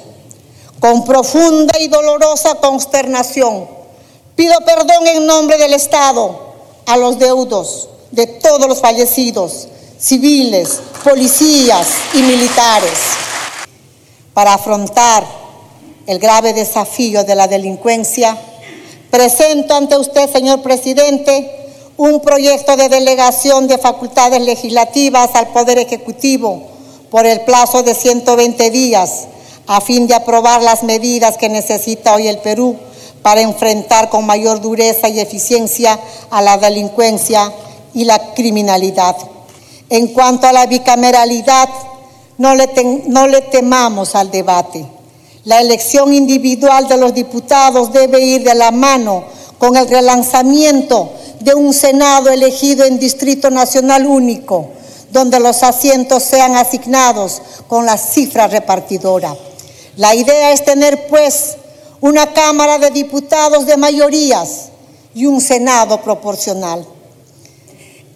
Con 0.80 1.04
profunda 1.04 1.78
y 1.78 1.88
dolorosa 1.88 2.56
consternación, 2.56 3.68
pido 4.34 4.54
perdón 4.64 5.06
en 5.06 5.26
nombre 5.26 5.58
del 5.58 5.74
Estado 5.74 6.52
a 6.86 6.96
los 6.96 7.18
deudos 7.18 7.88
de 8.10 8.26
todos 8.26 8.68
los 8.68 8.80
fallecidos, 8.80 9.68
civiles, 9.98 10.80
policías 11.04 11.88
y 12.14 12.22
militares, 12.22 12.98
para 14.34 14.54
afrontar 14.54 15.24
el 16.06 16.18
grave 16.18 16.52
desafío 16.52 17.24
de 17.24 17.34
la 17.34 17.46
delincuencia. 17.46 18.36
Presento 19.10 19.74
ante 19.74 19.96
usted, 19.96 20.30
señor 20.30 20.62
presidente, 20.62 21.61
un 22.02 22.20
proyecto 22.20 22.74
de 22.76 22.88
delegación 22.88 23.68
de 23.68 23.78
facultades 23.78 24.40
legislativas 24.40 25.30
al 25.34 25.52
Poder 25.52 25.78
Ejecutivo 25.78 26.60
por 27.12 27.26
el 27.26 27.42
plazo 27.42 27.84
de 27.84 27.94
120 27.94 28.72
días 28.72 29.28
a 29.68 29.80
fin 29.80 30.08
de 30.08 30.14
aprobar 30.14 30.62
las 30.62 30.82
medidas 30.82 31.36
que 31.36 31.48
necesita 31.48 32.14
hoy 32.14 32.26
el 32.26 32.38
Perú 32.38 32.76
para 33.22 33.40
enfrentar 33.40 34.10
con 34.10 34.26
mayor 34.26 34.60
dureza 34.60 35.08
y 35.08 35.20
eficiencia 35.20 35.96
a 36.28 36.42
la 36.42 36.58
delincuencia 36.58 37.52
y 37.94 38.04
la 38.04 38.34
criminalidad. 38.34 39.14
En 39.88 40.08
cuanto 40.08 40.48
a 40.48 40.52
la 40.52 40.66
bicameralidad, 40.66 41.68
no 42.36 42.56
le, 42.56 42.66
temamos 43.42 44.16
al 44.16 44.28
debate. 44.32 44.84
La 45.44 45.60
elección 45.60 46.12
individual 46.12 46.88
de 46.88 46.96
los 46.96 47.14
diputados 47.14 47.92
debe 47.92 48.20
ir 48.22 48.42
de 48.42 48.56
la 48.56 48.72
mano 48.72 49.22
con 49.62 49.76
el 49.76 49.88
relanzamiento 49.88 51.12
de 51.38 51.54
un 51.54 51.72
Senado 51.72 52.30
elegido 52.30 52.84
en 52.84 52.98
Distrito 52.98 53.48
Nacional 53.48 54.06
único, 54.06 54.70
donde 55.12 55.38
los 55.38 55.62
asientos 55.62 56.24
sean 56.24 56.56
asignados 56.56 57.40
con 57.68 57.86
la 57.86 57.96
cifra 57.96 58.48
repartidora. 58.48 59.36
La 59.94 60.16
idea 60.16 60.50
es 60.50 60.64
tener, 60.64 61.06
pues, 61.06 61.58
una 62.00 62.32
Cámara 62.32 62.80
de 62.80 62.90
Diputados 62.90 63.64
de 63.64 63.76
mayorías 63.76 64.70
y 65.14 65.26
un 65.26 65.40
Senado 65.40 66.02
proporcional. 66.02 66.84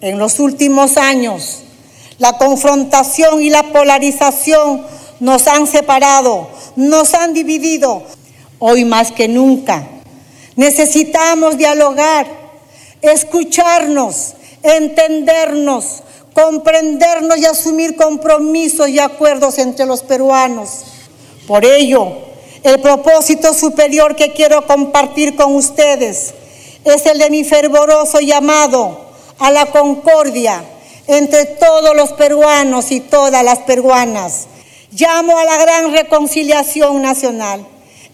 En 0.01 0.19
los 0.19 0.41
últimos 0.41 0.97
años, 0.97 1.59
La 2.19 2.33
confrontación 2.39 3.41
y 3.43 3.51
la 3.51 3.71
polarización 3.71 4.81
nos 5.19 5.47
han 5.47 5.67
separado, 5.67 6.49
nos 6.75 7.13
han 7.13 7.33
dividido. 7.33 8.01
Hoy 8.57 8.85
más 8.85 9.11
que 9.11 9.27
nunca 9.27 9.87
necesitamos 10.57 11.57
dialogar, 11.57 12.27
escucharnos, 13.01 14.33
entendernos, 14.63 16.03
comprendernos 16.33 17.37
y 17.37 17.45
asumir 17.45 17.95
compromisos 17.95 18.89
y 18.89 18.99
acuerdos 18.99 19.57
entre 19.59 19.85
los 19.85 20.03
peruanos. 20.03 20.83
Por 21.47 21.63
ello, 21.63 22.11
el 22.63 22.81
propósito 22.81 23.53
superior 23.53 24.15
que 24.15 24.33
quiero 24.33 24.65
compartir 24.65 25.35
con 25.35 25.55
ustedes 25.55 26.33
es 26.83 27.05
el 27.05 27.19
de 27.19 27.29
mi 27.29 27.43
fervoroso 27.43 28.19
llamado 28.19 28.99
a 29.39 29.51
la 29.51 29.67
concordia 29.67 30.63
entre 31.05 31.45
todos 31.45 31.95
los 31.95 32.13
peruanos 32.13 32.91
y 32.91 32.99
todas 32.99 33.43
las 33.43 33.59
peruanas. 33.59 34.47
Llamo 34.91 35.37
a 35.37 35.45
la 35.45 35.57
gran 35.57 35.91
reconciliación 35.91 37.01
nacional 37.01 37.65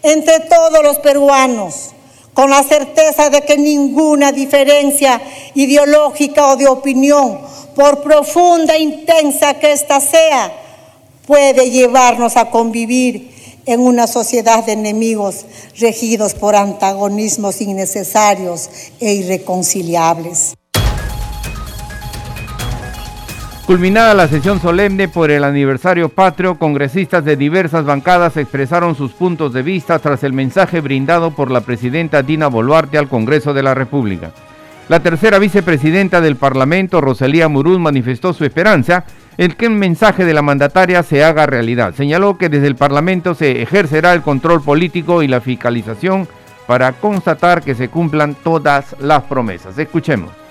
entre 0.02 0.40
todos 0.40 0.82
los 0.82 0.98
peruanos, 0.98 1.94
con 2.34 2.50
la 2.50 2.62
certeza 2.62 3.30
de 3.30 3.42
que 3.42 3.56
ninguna 3.56 4.32
diferencia 4.32 5.22
ideológica 5.54 6.48
o 6.48 6.56
de 6.56 6.68
opinión, 6.68 7.40
por 7.74 8.02
profunda 8.02 8.76
e 8.76 8.82
intensa 8.82 9.54
que 9.54 9.72
ésta 9.72 10.00
sea, 10.00 10.52
puede 11.26 11.70
llevarnos 11.70 12.36
a 12.36 12.50
convivir 12.50 13.32
en 13.66 13.80
una 13.80 14.06
sociedad 14.06 14.64
de 14.64 14.72
enemigos 14.72 15.46
regidos 15.78 16.34
por 16.34 16.54
antagonismos 16.54 17.60
innecesarios 17.60 18.68
e 19.00 19.14
irreconciliables. 19.14 20.54
Culminada 23.66 24.12
la 24.12 24.28
sesión 24.28 24.60
solemne 24.60 25.08
por 25.08 25.30
el 25.30 25.42
aniversario 25.42 26.10
patrio, 26.10 26.56
congresistas 26.58 27.24
de 27.24 27.34
diversas 27.34 27.86
bancadas 27.86 28.36
expresaron 28.36 28.94
sus 28.94 29.12
puntos 29.12 29.54
de 29.54 29.62
vista 29.62 29.98
tras 29.98 30.22
el 30.22 30.34
mensaje 30.34 30.82
brindado 30.82 31.30
por 31.30 31.50
la 31.50 31.62
presidenta 31.62 32.22
Dina 32.22 32.48
Boluarte 32.48 32.98
al 32.98 33.08
Congreso 33.08 33.54
de 33.54 33.62
la 33.62 33.72
República. 33.72 34.32
La 34.90 35.00
tercera 35.00 35.38
vicepresidenta 35.38 36.20
del 36.20 36.36
Parlamento, 36.36 37.00
Rosalía 37.00 37.48
Muruz, 37.48 37.78
manifestó 37.78 38.34
su 38.34 38.44
esperanza 38.44 39.04
en 39.38 39.52
que 39.52 39.64
el 39.64 39.72
mensaje 39.72 40.26
de 40.26 40.34
la 40.34 40.42
mandataria 40.42 41.02
se 41.02 41.24
haga 41.24 41.46
realidad. 41.46 41.94
Señaló 41.94 42.36
que 42.36 42.50
desde 42.50 42.66
el 42.66 42.76
Parlamento 42.76 43.34
se 43.34 43.62
ejercerá 43.62 44.12
el 44.12 44.20
control 44.20 44.62
político 44.62 45.22
y 45.22 45.26
la 45.26 45.40
fiscalización 45.40 46.28
para 46.66 46.92
constatar 46.92 47.62
que 47.62 47.74
se 47.74 47.88
cumplan 47.88 48.34
todas 48.34 48.94
las 49.00 49.22
promesas. 49.22 49.78
Escuchemos. 49.78 50.43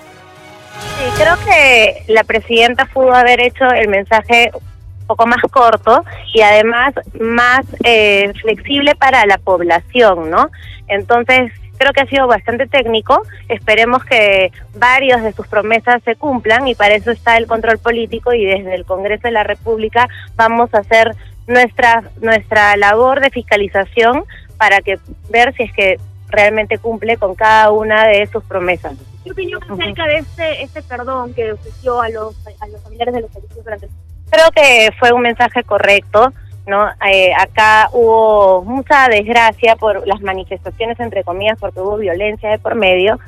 Creo 1.16 1.36
que 1.46 2.02
la 2.12 2.24
presidenta 2.24 2.86
pudo 2.86 3.12
haber 3.12 3.40
hecho 3.40 3.64
el 3.66 3.88
mensaje 3.88 4.50
un 4.52 5.06
poco 5.06 5.26
más 5.26 5.40
corto 5.50 6.04
y 6.32 6.40
además 6.40 6.94
más 7.20 7.64
eh, 7.84 8.32
flexible 8.42 8.94
para 8.96 9.24
la 9.26 9.38
población, 9.38 10.30
¿no? 10.30 10.50
Entonces, 10.88 11.52
creo 11.78 11.92
que 11.92 12.00
ha 12.00 12.06
sido 12.06 12.26
bastante 12.26 12.66
técnico. 12.66 13.22
Esperemos 13.48 14.04
que 14.04 14.50
varios 14.74 15.22
de 15.22 15.32
sus 15.32 15.46
promesas 15.46 16.02
se 16.04 16.16
cumplan 16.16 16.66
y 16.66 16.74
para 16.74 16.94
eso 16.94 17.12
está 17.12 17.36
el 17.36 17.46
control 17.46 17.78
político 17.78 18.32
y 18.32 18.44
desde 18.44 18.74
el 18.74 18.84
Congreso 18.84 19.28
de 19.28 19.32
la 19.32 19.44
República 19.44 20.08
vamos 20.36 20.74
a 20.74 20.78
hacer 20.78 21.14
nuestra 21.46 22.02
nuestra 22.20 22.76
labor 22.76 23.20
de 23.20 23.30
fiscalización 23.30 24.24
para 24.56 24.80
que 24.80 24.98
ver 25.28 25.54
si 25.54 25.64
es 25.64 25.72
que 25.72 25.98
realmente 26.28 26.78
cumple 26.78 27.18
con 27.18 27.34
cada 27.34 27.70
una 27.70 28.06
de 28.08 28.26
sus 28.26 28.42
promesas. 28.44 28.94
¿Qué 29.24 29.30
opinión 29.32 29.60
acerca 29.62 30.06
de 30.06 30.18
este, 30.18 30.62
este 30.62 30.82
perdón 30.82 31.32
que 31.32 31.52
ofreció 31.52 32.00
a 32.00 32.08
los, 32.10 32.36
a 32.60 32.66
los 32.68 32.82
familiares 32.82 33.14
de 33.14 33.20
los 33.22 33.32
fallecidos 33.32 33.64
durante 33.64 33.88
Creo 34.30 34.50
que 34.50 34.90
fue 34.98 35.12
un 35.12 35.22
mensaje 35.22 35.62
correcto, 35.64 36.32
¿no? 36.66 36.88
Eh, 37.10 37.32
acá 37.38 37.88
hubo 37.92 38.62
mucha 38.64 39.08
desgracia 39.08 39.76
por 39.76 40.06
las 40.06 40.20
manifestaciones, 40.20 40.98
entre 41.00 41.24
comillas, 41.24 41.58
porque 41.58 41.80
hubo 41.80 41.96
violencia 41.96 42.50
de 42.50 42.58
por 42.58 42.74
medio, 42.74 43.18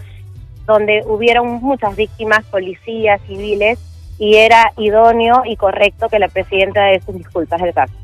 donde 0.67 1.03
hubieron 1.07 1.47
muchas 1.63 1.95
víctimas, 1.97 2.45
policías, 2.47 3.21
civiles, 3.27 3.79
y 4.19 4.37
era 4.37 4.73
idóneo 4.77 5.43
y 5.45 5.57
correcto 5.57 6.09
que 6.09 6.19
la 6.19 6.29
presidenta 6.29 6.85
dé 6.85 7.01
sus 7.01 7.15
disculpas 7.15 7.61
del 7.61 7.75
caso. 7.75 7.95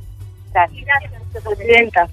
Gracias. 0.52 0.84
Gracias, 0.84 1.44
presidenta. 1.44 2.08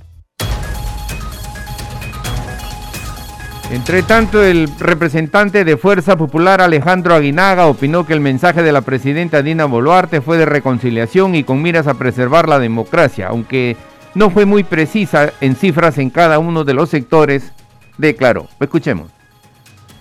Entre 3.72 4.02
tanto, 4.02 4.44
el 4.44 4.68
representante 4.80 5.64
de 5.64 5.78
Fuerza 5.78 6.18
Popular 6.18 6.60
Alejandro 6.60 7.14
Aguinaga 7.14 7.68
opinó 7.68 8.04
que 8.04 8.14
el 8.14 8.20
mensaje 8.20 8.64
de 8.64 8.72
la 8.72 8.82
presidenta 8.82 9.44
Dina 9.44 9.66
Boluarte 9.66 10.22
fue 10.22 10.40
de 10.40 10.48
reconciliación 10.48 11.36
y 11.36 11.44
con 11.44 11.62
miras 11.62 11.86
a 11.86 11.94
preservar 11.94 12.50
la 12.50 12.58
democracia, 12.58 13.28
aunque 13.28 13.78
no 14.16 14.32
fue 14.32 14.48
muy 14.48 14.64
precisa 14.64 15.34
en 15.40 15.56
cifras 15.56 16.00
en 16.00 16.10
cada 16.10 16.40
uno 16.40 16.64
de 16.64 16.74
los 16.74 16.90
sectores, 16.90 17.52
declaró. 18.00 18.48
Escuchemos. 18.60 19.12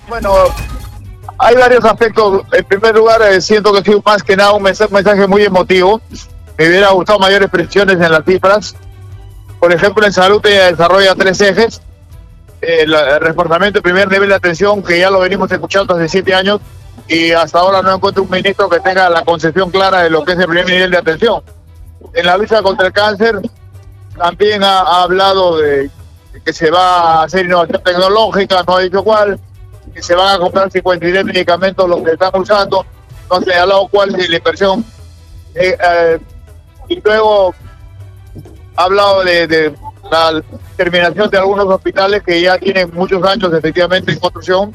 Bueno, 0.09 0.33
hay 1.37 1.55
varios 1.55 1.85
aspectos. 1.85 2.45
En 2.53 2.65
primer 2.65 2.95
lugar, 2.95 3.21
eh, 3.21 3.39
siento 3.43 3.71
que 3.75 3.83
sido 3.83 4.03
más 4.03 4.23
que 4.23 4.35
nada 4.35 4.53
un 4.53 4.63
mensaje, 4.63 4.95
mensaje 4.95 5.27
muy 5.27 5.43
emotivo. 5.43 6.01
Me 6.57 6.69
hubiera 6.69 6.89
gustado 6.93 7.19
mayores 7.19 7.51
precisiones 7.51 8.01
en 8.01 8.13
las 8.13 8.25
cifras. 8.25 8.75
Por 9.61 9.75
ejemplo, 9.75 10.07
en 10.07 10.13
salud 10.13 10.41
ella 10.47 10.71
desarrolla 10.71 11.15
tres 11.15 11.39
ejes 11.43 11.83
el, 12.61 13.21
reforzamiento 13.21 13.79
de 13.79 13.83
primer 13.83 14.11
nivel 14.11 14.29
de 14.29 14.35
atención, 14.35 14.83
que 14.83 14.99
ya 14.99 15.11
lo 15.11 15.21
venimos 15.21 15.51
escuchando 15.51 15.95
hace 15.95 16.09
siete 16.09 16.35
años, 16.35 16.61
y 17.07 17.33
hasta 17.33 17.59
ahora 17.59 17.83
no 17.83 17.95
encuentro 17.95 18.23
un 18.23 18.31
ministro 18.31 18.69
que 18.69 18.81
tenga 18.81 19.09
la 19.09 19.25
concepción 19.25 19.71
clara 19.71 20.03
de 20.03 20.11
lo 20.11 20.25
que 20.25 20.33
es 20.33 20.39
el 20.39 20.47
primer 20.47 20.67
nivel 20.67 20.91
de 20.91 20.99
atención. 20.99 21.43
En 22.15 22.27
la 22.27 22.37
lucha 22.37 22.63
contra 22.63 22.87
el 22.87 22.93
cáncer 22.93 23.41
también 24.17 24.63
ha, 24.63 25.03
hablado 25.03 25.59
de 25.59 25.91
que 26.45 26.53
se 26.53 26.71
va 26.71 27.21
a 27.21 27.23
hacer 27.25 27.47
innovación 27.47 27.83
tecnológica, 27.83 28.63
no 28.67 28.77
ha 28.77 28.81
dicho 28.81 29.03
cuál, 29.03 29.39
que 29.95 30.03
se 30.03 30.15
van 30.15 30.37
a 30.37 30.39
comprar 30.39 30.71
53 30.71 31.25
medicamentos 31.25 31.89
los 31.89 32.03
que 32.03 32.13
están 32.13 32.31
usando, 32.35 32.85
no 33.31 33.37
ha 33.37 33.61
hablado 33.63 33.89
cuál 33.89 34.15
es 34.15 34.29
la 34.29 34.37
inversión. 34.37 34.85
Eh, 35.55 35.77
eh, 35.83 36.19
y 36.89 37.01
luego 37.01 37.55
ha 38.77 38.85
hablado 38.85 39.25
de 39.25 39.75
la 40.11 40.43
terminación 40.77 41.31
de 41.31 41.39
algunos 41.39 41.67
hospitales 41.67 42.23
que 42.23 42.41
ya 42.41 42.59
tienen 42.59 42.91
muchos 42.93 43.23
años 43.25 43.53
efectivamente 43.53 44.13
en 44.13 44.19
construcción. 44.19 44.73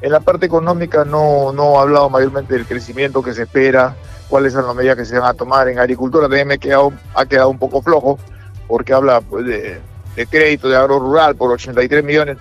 En 0.00 0.12
la 0.12 0.20
parte 0.20 0.46
económica 0.46 1.04
no, 1.04 1.52
no 1.52 1.78
ha 1.78 1.82
hablado 1.82 2.10
mayormente 2.10 2.54
del 2.54 2.66
crecimiento 2.66 3.22
que 3.22 3.32
se 3.32 3.42
espera, 3.42 3.94
cuáles 4.28 4.52
son 4.52 4.66
las 4.66 4.74
medidas 4.74 4.96
que 4.96 5.04
se 5.04 5.18
van 5.18 5.30
a 5.30 5.34
tomar. 5.34 5.68
En 5.68 5.78
agricultura 5.78 6.24
también 6.24 6.48
me 6.48 6.58
quedado, 6.58 6.92
ha 7.14 7.24
quedado 7.24 7.50
un 7.50 7.58
poco 7.58 7.82
flojo, 7.82 8.18
porque 8.66 8.92
habla 8.92 9.20
pues, 9.20 9.46
de, 9.46 9.80
crédito 10.28 10.68
de 10.68 10.76
agro 10.76 10.98
rural 10.98 11.36
por 11.36 11.52
83 11.52 12.02
millones. 12.04 12.38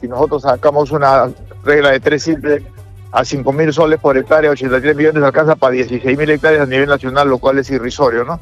Si 0.00 0.08
nosotros 0.08 0.42
sacamos 0.42 0.90
una 0.90 1.30
regla 1.64 1.90
de 1.90 2.00
tres 2.00 2.22
simples 2.22 2.62
a 3.12 3.24
5 3.24 3.52
mil 3.52 3.72
soles 3.72 4.00
por 4.00 4.16
hectárea, 4.16 4.50
83 4.50 4.96
millones 4.96 5.22
alcanza 5.22 5.54
para 5.54 5.72
16 5.74 6.16
mil 6.16 6.30
hectáreas 6.30 6.62
a 6.62 6.66
nivel 6.66 6.88
nacional, 6.88 7.28
lo 7.28 7.38
cual 7.38 7.58
es 7.58 7.70
irrisorio, 7.70 8.24
¿no? 8.24 8.40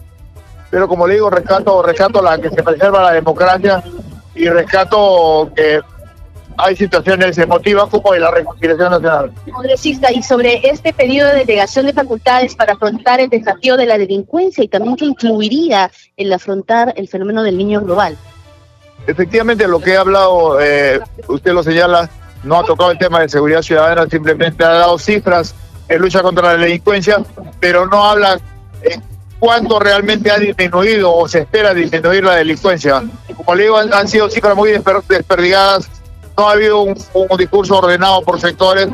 Pero 0.70 0.88
como 0.88 1.06
le 1.06 1.14
digo, 1.14 1.30
rescato, 1.30 1.82
rescato 1.82 2.22
la 2.22 2.38
que 2.38 2.50
se 2.50 2.62
preserva 2.62 3.02
la 3.02 3.12
democracia 3.12 3.82
y 4.34 4.48
rescato 4.48 5.50
que 5.54 5.80
hay 6.56 6.76
situaciones 6.76 7.38
emotivas 7.38 7.88
como 7.88 8.12
de 8.12 8.20
la 8.20 8.30
reconciliación 8.30 8.90
nacional. 8.90 9.32
Congresista, 9.50 10.12
y 10.12 10.22
sobre 10.22 10.60
este 10.68 10.92
pedido 10.92 11.26
de 11.28 11.36
delegación 11.36 11.86
de 11.86 11.92
facultades 11.92 12.54
para 12.54 12.74
afrontar 12.74 13.20
el 13.20 13.30
desafío 13.30 13.76
de 13.76 13.86
la 13.86 13.98
delincuencia 13.98 14.62
y 14.62 14.68
también 14.68 14.96
que 14.96 15.06
incluiría 15.06 15.90
el 16.16 16.32
afrontar 16.32 16.92
el 16.96 17.08
fenómeno 17.08 17.42
del 17.42 17.56
niño 17.56 17.80
global. 17.80 18.16
Efectivamente, 19.06 19.66
lo 19.66 19.80
que 19.80 19.92
he 19.92 19.96
hablado, 19.96 20.60
eh, 20.60 21.00
usted 21.28 21.52
lo 21.52 21.62
señala, 21.62 22.10
no 22.44 22.56
ha 22.56 22.64
tocado 22.64 22.90
el 22.90 22.98
tema 22.98 23.20
de 23.20 23.28
seguridad 23.28 23.62
ciudadana, 23.62 24.06
simplemente 24.06 24.62
ha 24.62 24.70
dado 24.70 24.98
cifras 24.98 25.54
en 25.88 26.00
lucha 26.00 26.22
contra 26.22 26.54
la 26.54 26.62
delincuencia, 26.62 27.22
pero 27.58 27.86
no 27.86 28.04
habla 28.04 28.38
en 28.82 29.02
cuánto 29.40 29.80
realmente 29.80 30.30
ha 30.30 30.38
disminuido 30.38 31.12
o 31.12 31.26
se 31.26 31.40
espera 31.40 31.74
disminuir 31.74 32.22
la 32.22 32.36
delincuencia. 32.36 33.02
Como 33.34 33.54
le 33.56 33.64
digo, 33.64 33.78
han, 33.78 34.06
sido 34.06 34.28
cifras 34.28 34.54
muy 34.54 34.70
desperdigadas, 34.70 35.90
no 36.36 36.48
ha 36.48 36.52
habido 36.52 36.82
un, 36.82 36.94
discurso 37.36 37.78
ordenado 37.78 38.22
por 38.22 38.38
sectores, 38.38 38.88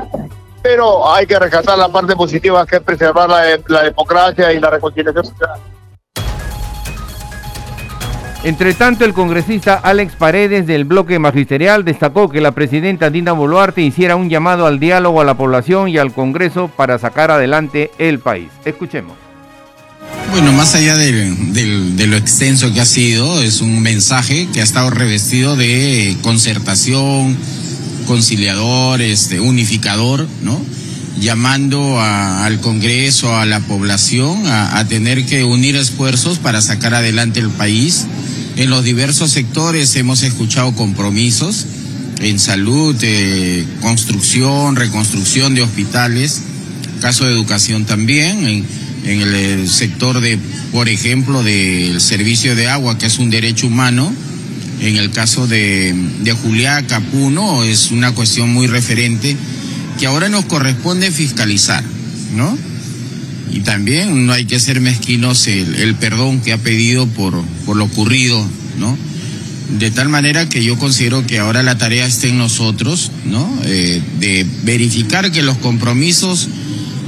pero 0.63 1.13
hay 1.13 1.27
que 1.27 1.39
rescatar 1.39 1.77
la 1.77 1.89
parte 1.89 2.15
positiva 2.17 2.65
que 2.65 2.77
es 2.77 2.83
preservar 2.83 3.29
la, 3.29 3.83
democracia 3.83 4.53
y 4.53 4.61
la 4.61 4.71
reconciliación 4.71 5.27
social. 5.27 5.61
Entre 8.45 8.75
tanto, 8.75 9.05
el 9.05 9.13
congresista 9.13 9.75
Alex 9.83 10.15
Paredes 10.15 10.69
del 10.69 10.85
bloque 10.85 11.19
magisterial 11.19 11.85
destacó 11.85 12.29
que 12.29 12.41
la 12.41 12.53
presidenta 12.53 13.11
Dina 13.11 13.33
Boluarte 13.33 13.81
hiciera 13.81 14.15
un 14.15 14.31
llamado 14.31 14.67
al 14.67 14.79
diálogo 14.79 15.21
a 15.21 15.25
la 15.25 15.35
población 15.35 15.89
y 15.89 15.99
al 15.99 16.13
Congreso 16.13 16.69
para 16.69 16.99
sacar 16.99 17.33
adelante 17.33 17.91
el 17.99 18.21
país. 18.21 18.49
Escuchemos. 18.65 19.26
Bueno, 20.31 20.53
más 20.53 20.75
allá 20.75 20.97
de 20.97 22.07
lo 22.07 22.17
extenso 22.17 22.73
que 22.73 22.81
ha 22.81 22.87
sido, 22.87 23.41
es 23.41 23.61
un 23.61 23.81
mensaje 23.81 24.49
que 24.53 24.61
ha 24.61 24.65
estado 24.65 24.91
revestido 24.91 25.57
de 25.57 26.17
concertación, 26.23 27.37
conciliador, 28.07 29.03
este, 29.03 29.41
unificador, 29.41 30.27
¿no? 30.43 30.61
llamando 31.21 31.99
al 32.01 32.61
Congreso, 32.61 33.35
a 33.35 33.47
la 33.47 33.61
población, 33.61 34.47
a, 34.47 34.85
tener 34.87 35.25
que 35.25 35.45
unir 35.45 35.77
esfuerzos 35.77 36.39
para 36.39 36.61
sacar 36.61 36.95
adelante 36.95 37.41
el 37.41 37.51
país. 37.51 38.07
En 38.57 38.71
los 38.71 38.85
diversos 38.85 39.31
sectores 39.31 39.97
hemos 39.97 40.23
escuchado 40.23 40.75
compromisos 40.75 41.67
en 42.21 42.39
salud, 42.39 42.95
eh, 43.03 43.65
construcción, 43.81 44.77
reconstrucción 44.77 45.55
de 45.55 45.63
hospitales, 45.63 46.43
caso 47.01 47.25
de 47.25 47.33
educación 47.33 47.85
también, 47.85 48.67
el 49.07 49.69
sector 49.69 50.21
de, 50.21 50.39
por 50.73 50.89
ejemplo, 50.89 51.43
del 51.43 52.01
servicio 52.01 52.55
de 52.57 52.69
agua, 52.69 52.99
que 52.99 53.07
es 53.07 53.19
un 53.19 53.31
derecho 53.31 53.67
humano. 53.67 54.13
En 54.81 54.97
el 54.97 55.11
caso 55.11 55.47
de, 55.47 55.95
de 56.23 56.33
Juliaca, 56.33 57.01
Puno, 57.01 57.65
es 57.65 57.91
una 57.91 58.13
cuestión 58.13 58.53
muy 58.53 58.67
referente 58.67 59.37
que 59.99 60.07
ahora 60.07 60.29
nos 60.29 60.45
corresponde 60.45 61.11
fiscalizar, 61.11 61.83
¿no? 62.35 62.57
Y 63.53 63.61
también 63.61 64.27
no 64.27 64.33
hay 64.33 64.45
que 64.45 64.61
ser 64.61 64.81
mezquinos 64.81 65.47
el, 65.47 65.95
perdón 65.95 66.41
que 66.41 66.53
ha 66.53 66.59
pedido 66.59 67.07
por, 67.07 67.43
por 67.65 67.77
lo 67.77 67.85
ocurrido, 67.85 68.47
¿no? 68.79 68.97
De 69.79 69.91
tal 69.91 70.09
manera 70.09 70.49
que 70.49 70.63
yo 70.63 70.79
considero 70.79 71.27
que 71.27 71.39
ahora 71.39 71.63
la 71.63 71.79
tarea 71.79 72.07
está 72.07 72.27
en 72.27 72.39
nosotros, 72.39 73.11
¿no? 73.25 73.51
Eh, 73.65 74.03
de 74.21 74.47
verificar 74.65 75.33
que 75.33 75.43
los 75.43 75.57
compromisos, 75.59 76.49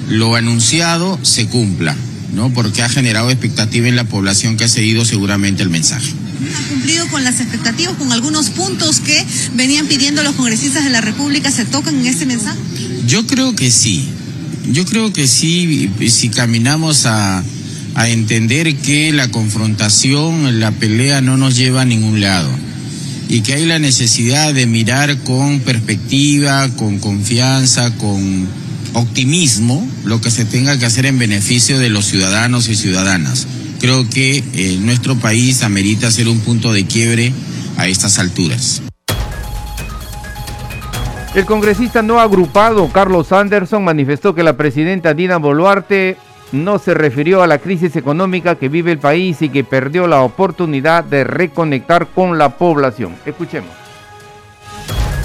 lo 0.09 0.35
anunciado, 0.37 1.19
se 1.23 1.47
cumpla, 1.47 1.97
¿no? 2.35 2.53
Porque 2.53 2.83
ha 2.83 2.89
generado 2.89 3.31
expectativa 3.31 3.89
en 3.89 3.97
la 3.97 4.05
población 4.05 4.57
que 4.57 4.65
ha 4.65 4.69
seguido 4.69 5.05
seguramente 5.05 5.63
el 5.63 5.71
mensaje. 5.71 6.13
¿Ha 6.55 6.69
cumplido 6.69 7.09
con 7.09 7.25
las 7.25 7.41
expectativas, 7.41 7.95
con 7.97 8.13
algunos 8.13 8.51
puntos 8.51 9.01
que 9.01 9.25
venían 9.55 9.87
pidiendo 9.87 10.23
los 10.23 10.35
congresistas 10.35 10.85
de 10.85 10.91
la 10.91 11.01
República? 11.01 11.51
¿Se 11.51 11.65
tocan 11.65 11.97
en 11.99 12.07
ese 12.07 12.27
mensaje? 12.27 12.59
Yo 13.07 13.27
creo 13.27 13.55
que 13.55 13.71
sí. 13.71 14.09
Yo 14.71 14.85
creo 14.85 15.13
que 15.13 15.27
sí, 15.27 15.91
si 16.09 16.29
caminamos 16.29 17.07
a, 17.07 17.43
a 17.95 18.09
entender 18.09 18.77
que 18.77 19.13
la 19.13 19.29
confrontación, 19.31 20.61
la 20.61 20.71
pelea 20.73 21.21
no 21.21 21.37
nos 21.37 21.57
lleva 21.57 21.83
a 21.83 21.85
ningún 21.87 22.21
lado 22.21 22.51
y 23.29 23.43
que 23.43 23.55
hay 23.55 23.67
la 23.67 23.79
necesidad 23.79 24.55
de 24.55 24.67
mirar 24.67 25.19
con 25.19 25.61
perspectiva, 25.61 26.69
con 26.77 26.99
confianza, 26.99 27.95
con 27.97 28.49
optimismo 28.99 29.87
lo 30.05 30.21
que 30.21 30.31
se 30.31 30.45
tenga 30.45 30.79
que 30.79 30.87
hacer 30.87 31.07
en 31.07 31.19
beneficio 31.19 31.79
de 31.79 31.91
los 31.91 32.05
ciudadanos 32.05 32.69
y 32.69 32.77
ciudadanas. 32.77 33.47
Creo 33.81 34.09
que 34.09 34.43
eh, 34.55 34.79
nuestro 34.81 35.17
país 35.17 35.63
amerita 35.63 36.11
ser 36.11 36.29
un 36.29 36.41
punto 36.41 36.73
de 36.73 36.87
quiebre 36.87 37.33
a 37.77 37.87
estas 37.87 38.19
alturas. 38.19 38.83
El 41.35 41.45
congresista 41.45 42.03
no 42.03 42.21
agrupado 42.21 42.89
Carlos 42.89 43.33
Anderson 43.33 43.85
manifestó 43.85 44.35
que 44.35 44.43
la 44.43 44.57
presidenta 44.57 45.15
Dina 45.15 45.37
Boluarte 45.37 46.17
no 46.53 46.79
se 46.79 46.95
refirió 46.95 47.43
a 47.43 47.47
la 47.47 47.59
crisis 47.59 47.95
económica 47.97 48.57
que 48.57 48.69
vive 48.69 48.91
el 48.91 48.99
país 48.99 49.43
y 49.43 49.49
que 49.49 49.63
perdió 49.63 50.07
la 50.07 50.23
oportunidad 50.23 51.05
de 51.05 51.25
reconectar 51.25 52.09
con 52.09 52.39
la 52.39 52.57
población. 52.57 53.15
Escuchemos. 53.27 53.71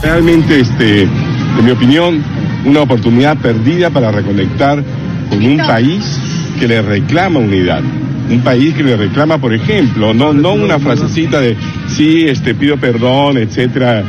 Realmente, 0.01 0.59
este, 0.59 1.03
en 1.03 1.65
mi 1.65 1.71
opinión, 1.71 2.23
una 2.65 2.81
oportunidad 2.81 3.37
perdida 3.37 3.89
para 3.89 4.11
reconectar 4.11 4.83
con 5.29 5.45
un 5.45 5.57
país 5.57 6.19
que 6.59 6.67
le 6.67 6.81
reclama 6.81 7.39
unidad 7.39 7.81
un 8.29 8.41
país 8.41 8.73
que 8.73 8.83
le 8.83 8.95
reclama, 8.95 9.37
por 9.37 9.53
ejemplo, 9.53 10.13
no, 10.13 10.33
no 10.33 10.53
una 10.53 10.79
frasecita 10.79 11.41
de 11.41 11.55
sí, 11.87 12.25
este, 12.27 12.55
pido 12.55 12.77
perdón, 12.77 13.37
etcétera, 13.37 14.03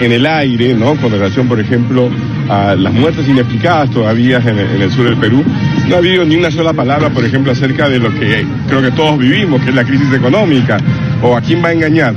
en, 0.00 0.12
el 0.12 0.26
aire, 0.26 0.74
¿no? 0.74 0.94
Con 0.96 1.10
relación, 1.10 1.48
por 1.48 1.60
ejemplo, 1.60 2.08
a 2.48 2.74
las 2.74 2.92
muertes 2.92 3.28
inexplicadas 3.28 3.90
todavía 3.90 4.38
en, 4.38 4.58
el 4.58 4.90
sur 4.90 5.04
del 5.04 5.16
Perú. 5.16 5.42
No 5.88 5.96
ha 5.96 5.98
habido 5.98 6.24
ni 6.24 6.36
una 6.36 6.50
sola 6.50 6.72
palabra, 6.72 7.10
por 7.10 7.24
ejemplo, 7.24 7.52
acerca 7.52 7.88
de 7.88 7.98
lo 7.98 8.12
que 8.14 8.46
creo 8.68 8.82
que 8.82 8.90
todos 8.92 9.18
vivimos, 9.18 9.60
que 9.62 9.70
es 9.70 9.74
la 9.74 9.84
crisis 9.84 10.12
económica, 10.12 10.78
o 11.22 11.36
a 11.36 11.40
quién 11.40 11.62
va 11.62 11.68
a 11.68 11.72
engañar. 11.72 12.14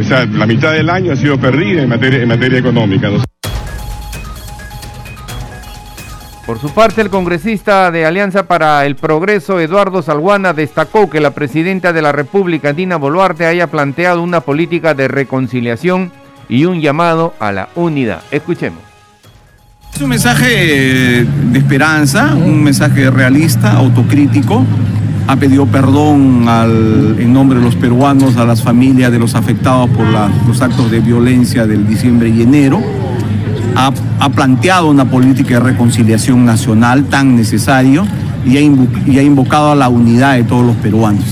O 0.00 0.04
sea, 0.04 0.24
la 0.24 0.46
mitad 0.46 0.72
del 0.72 0.88
año 0.88 1.12
ha 1.12 1.16
sido 1.16 1.38
perdida 1.38 1.82
en 1.82 1.88
materia, 1.88 2.22
en 2.22 2.28
materia 2.28 2.58
económica. 2.58 3.10
Por 6.52 6.60
su 6.60 6.68
parte, 6.68 7.00
el 7.00 7.08
congresista 7.08 7.90
de 7.90 8.04
Alianza 8.04 8.42
para 8.42 8.84
el 8.84 8.94
Progreso, 8.94 9.58
Eduardo 9.58 10.02
Salguana, 10.02 10.52
destacó 10.52 11.08
que 11.08 11.18
la 11.18 11.30
presidenta 11.30 11.94
de 11.94 12.02
la 12.02 12.12
República, 12.12 12.74
Dina 12.74 12.96
Boluarte, 12.96 13.46
haya 13.46 13.68
planteado 13.68 14.22
una 14.22 14.42
política 14.42 14.92
de 14.92 15.08
reconciliación 15.08 16.12
y 16.50 16.66
un 16.66 16.82
llamado 16.82 17.32
a 17.40 17.52
la 17.52 17.70
unidad. 17.74 18.20
Escuchemos. 18.30 18.80
Es 19.94 20.02
un 20.02 20.10
mensaje 20.10 21.24
de 21.24 21.58
esperanza, 21.58 22.34
un 22.34 22.62
mensaje 22.62 23.10
realista, 23.10 23.72
autocrítico. 23.72 24.66
Ha 25.28 25.36
pedido 25.36 25.64
perdón 25.64 26.44
en 27.18 27.32
nombre 27.32 27.60
de 27.60 27.64
los 27.64 27.76
peruanos 27.76 28.36
a 28.36 28.44
las 28.44 28.62
familias 28.62 29.10
de 29.10 29.18
los 29.18 29.34
afectados 29.34 29.88
por 29.88 30.04
los 30.46 30.60
actos 30.60 30.90
de 30.90 31.00
violencia 31.00 31.66
del 31.66 31.86
diciembre 31.86 32.28
y 32.28 32.42
enero 32.42 32.82
ha, 33.76 34.28
planteado 34.30 34.90
una 34.90 35.04
política 35.04 35.54
de 35.54 35.60
reconciliación 35.60 36.44
nacional 36.44 37.04
tan 37.04 37.36
necesario 37.36 38.06
y 38.44 38.56
ha, 38.56 39.22
invocado 39.22 39.72
a 39.72 39.74
la 39.74 39.88
unidad 39.88 40.34
de 40.34 40.44
todos 40.44 40.64
los 40.64 40.76
peruanos. 40.76 41.24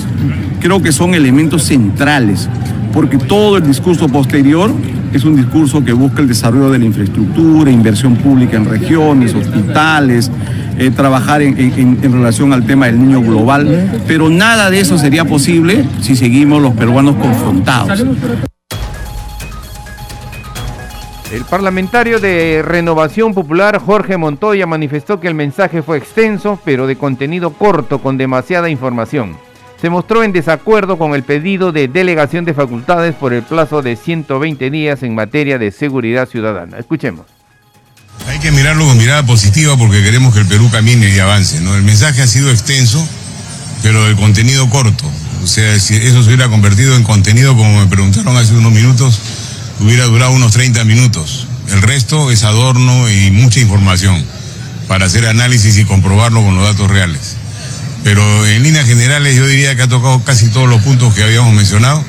Creo 0.61 0.83
que 0.83 0.93
son 0.93 1.15
elementos 1.15 1.65
centrales, 1.65 2.49
porque 2.93 3.19
todo 3.19 3.57
el 3.57 3.67
discurso 3.67 4.09
posterior 4.09 4.71
es 5.13 5.25
un 5.25 5.37
discurso 5.37 5.85
que 5.85 5.93
busca 5.93 6.23
el 6.23 6.29
desarrollo 6.29 6.71
de 6.71 6.79
la 6.79 6.85
infraestructura, 6.85 7.71
inversión 7.71 8.17
pública 8.17 8.57
en 8.57 8.65
regiones, 8.67 9.35
hospitales, 9.35 10.31
eh, 10.79 10.91
trabajar 10.91 11.43
en, 11.43 11.59
en, 11.59 12.13
relación 12.13 12.53
al 12.53 12.65
tema 12.65 12.87
del 12.87 12.99
niño 13.01 13.21
global, 13.21 13.91
pero 14.07 14.31
nada 14.31 14.71
de 14.71 14.81
eso 14.81 14.99
sería 14.99 15.25
posible 15.25 15.85
si 16.01 16.15
seguimos 16.15 16.63
los 16.63 16.75
peruanos 16.75 17.17
confrontados. 17.17 18.05
El 21.31 21.45
parlamentario 21.45 22.19
de 22.19 22.61
Renovación 22.61 23.35
Popular, 23.35 23.79
Jorge 23.79 24.17
Montoya, 24.17 24.67
manifestó 24.67 25.21
que 25.21 25.29
el 25.29 25.35
mensaje 25.35 25.81
fue 25.81 25.97
extenso, 25.97 26.59
pero 26.65 26.89
de 26.89 26.97
contenido 26.97 27.53
corto, 27.53 28.01
con 28.01 28.19
demasiada 28.19 28.69
información. 28.69 29.37
Se 29.81 29.91
mostró 29.91 30.25
en 30.25 30.33
desacuerdo 30.33 30.99
con 30.99 31.15
el 31.15 31.23
pedido 31.23 31.71
de 31.71 31.87
delegación 31.87 32.45
de 32.45 32.53
facultades 32.53 33.15
por 33.15 33.33
el 33.33 33.45
plazo 33.45 33.81
de 33.81 33.95
120 33.95 34.71
días 34.71 35.05
en 35.05 35.15
materia 35.15 35.57
de 35.57 35.71
seguridad 35.71 36.29
ciudadana. 36.29 36.79
Escuchemos. 36.79 37.27
Hay 38.27 38.41
que 38.41 38.51
mirarlo 38.51 38.85
con 38.85 38.99
mirada 38.99 39.25
positiva 39.25 39.77
porque 39.77 40.03
queremos 40.03 40.35
que 40.35 40.41
el 40.41 40.47
Perú 40.47 40.69
camine 40.73 41.15
y 41.15 41.19
avance. 41.21 41.61
¿no? 41.61 41.77
El 41.77 41.85
mensaje 41.85 42.23
ha 42.23 42.27
sido 42.27 42.51
extenso, 42.51 43.07
pero 43.85 44.09
el 44.09 44.17
contenido 44.17 44.69
corto. 44.69 45.05
O 45.45 45.47
sea, 45.47 45.79
si 45.79 45.95
eso 45.95 46.23
se 46.23 46.29
hubiera 46.29 46.49
convertido 46.49 46.97
en 46.97 47.05
contenido, 47.05 47.57
como 47.57 47.79
me 47.79 47.87
preguntaron 47.87 48.37
hace 48.37 48.53
unos 48.53 48.73
minutos, 48.73 49.21
hubiera 49.81 50.05
durado 50.05 50.33
unos 50.33 50.53
30 50.53 50.85
minutos. 50.85 51.47
El 51.69 51.83
resto 51.83 52.31
es 52.31 52.45
adorno 52.45 53.11
y 53.11 53.31
mucha 53.31 53.61
información 53.61 54.25
para 54.89 55.07
hacer 55.07 55.27
análisis 55.27 55.77
y 55.79 55.85
comprobarlo 55.85 56.43
con 56.43 56.57
los 56.57 56.65
datos 56.65 56.91
reales. 56.91 57.37
Pero 58.03 58.47
en 58.47 58.63
líneas 58.63 58.87
generales 58.87 59.37
yo 59.37 59.47
diría 59.47 59.77
que 59.77 59.83
ha 59.83 59.89
tocado 59.89 60.23
casi 60.25 60.49
todos 60.49 60.69
los 60.69 60.83
puntos 60.83 61.15
que 61.15 61.23
habíamos 61.23 61.55
mencionado. 61.55 62.05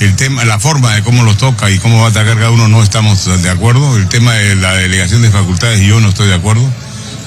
El 0.00 0.16
tema, 0.16 0.44
la 0.44 0.58
forma 0.58 0.94
de 0.94 1.02
cómo 1.02 1.24
los 1.24 1.36
toca 1.36 1.70
y 1.70 1.78
cómo 1.78 2.00
va 2.00 2.06
a 2.06 2.10
atacar 2.10 2.36
cada 2.36 2.50
uno 2.50 2.68
no 2.68 2.82
estamos 2.82 3.26
de 3.42 3.50
acuerdo. 3.50 3.96
El 3.96 4.08
tema 4.08 4.32
de 4.34 4.56
la 4.56 4.72
delegación 4.74 5.22
de 5.22 5.30
facultades 5.30 5.80
yo 5.80 6.00
no 6.00 6.08
estoy 6.08 6.28
de 6.28 6.34
acuerdo. 6.34 6.66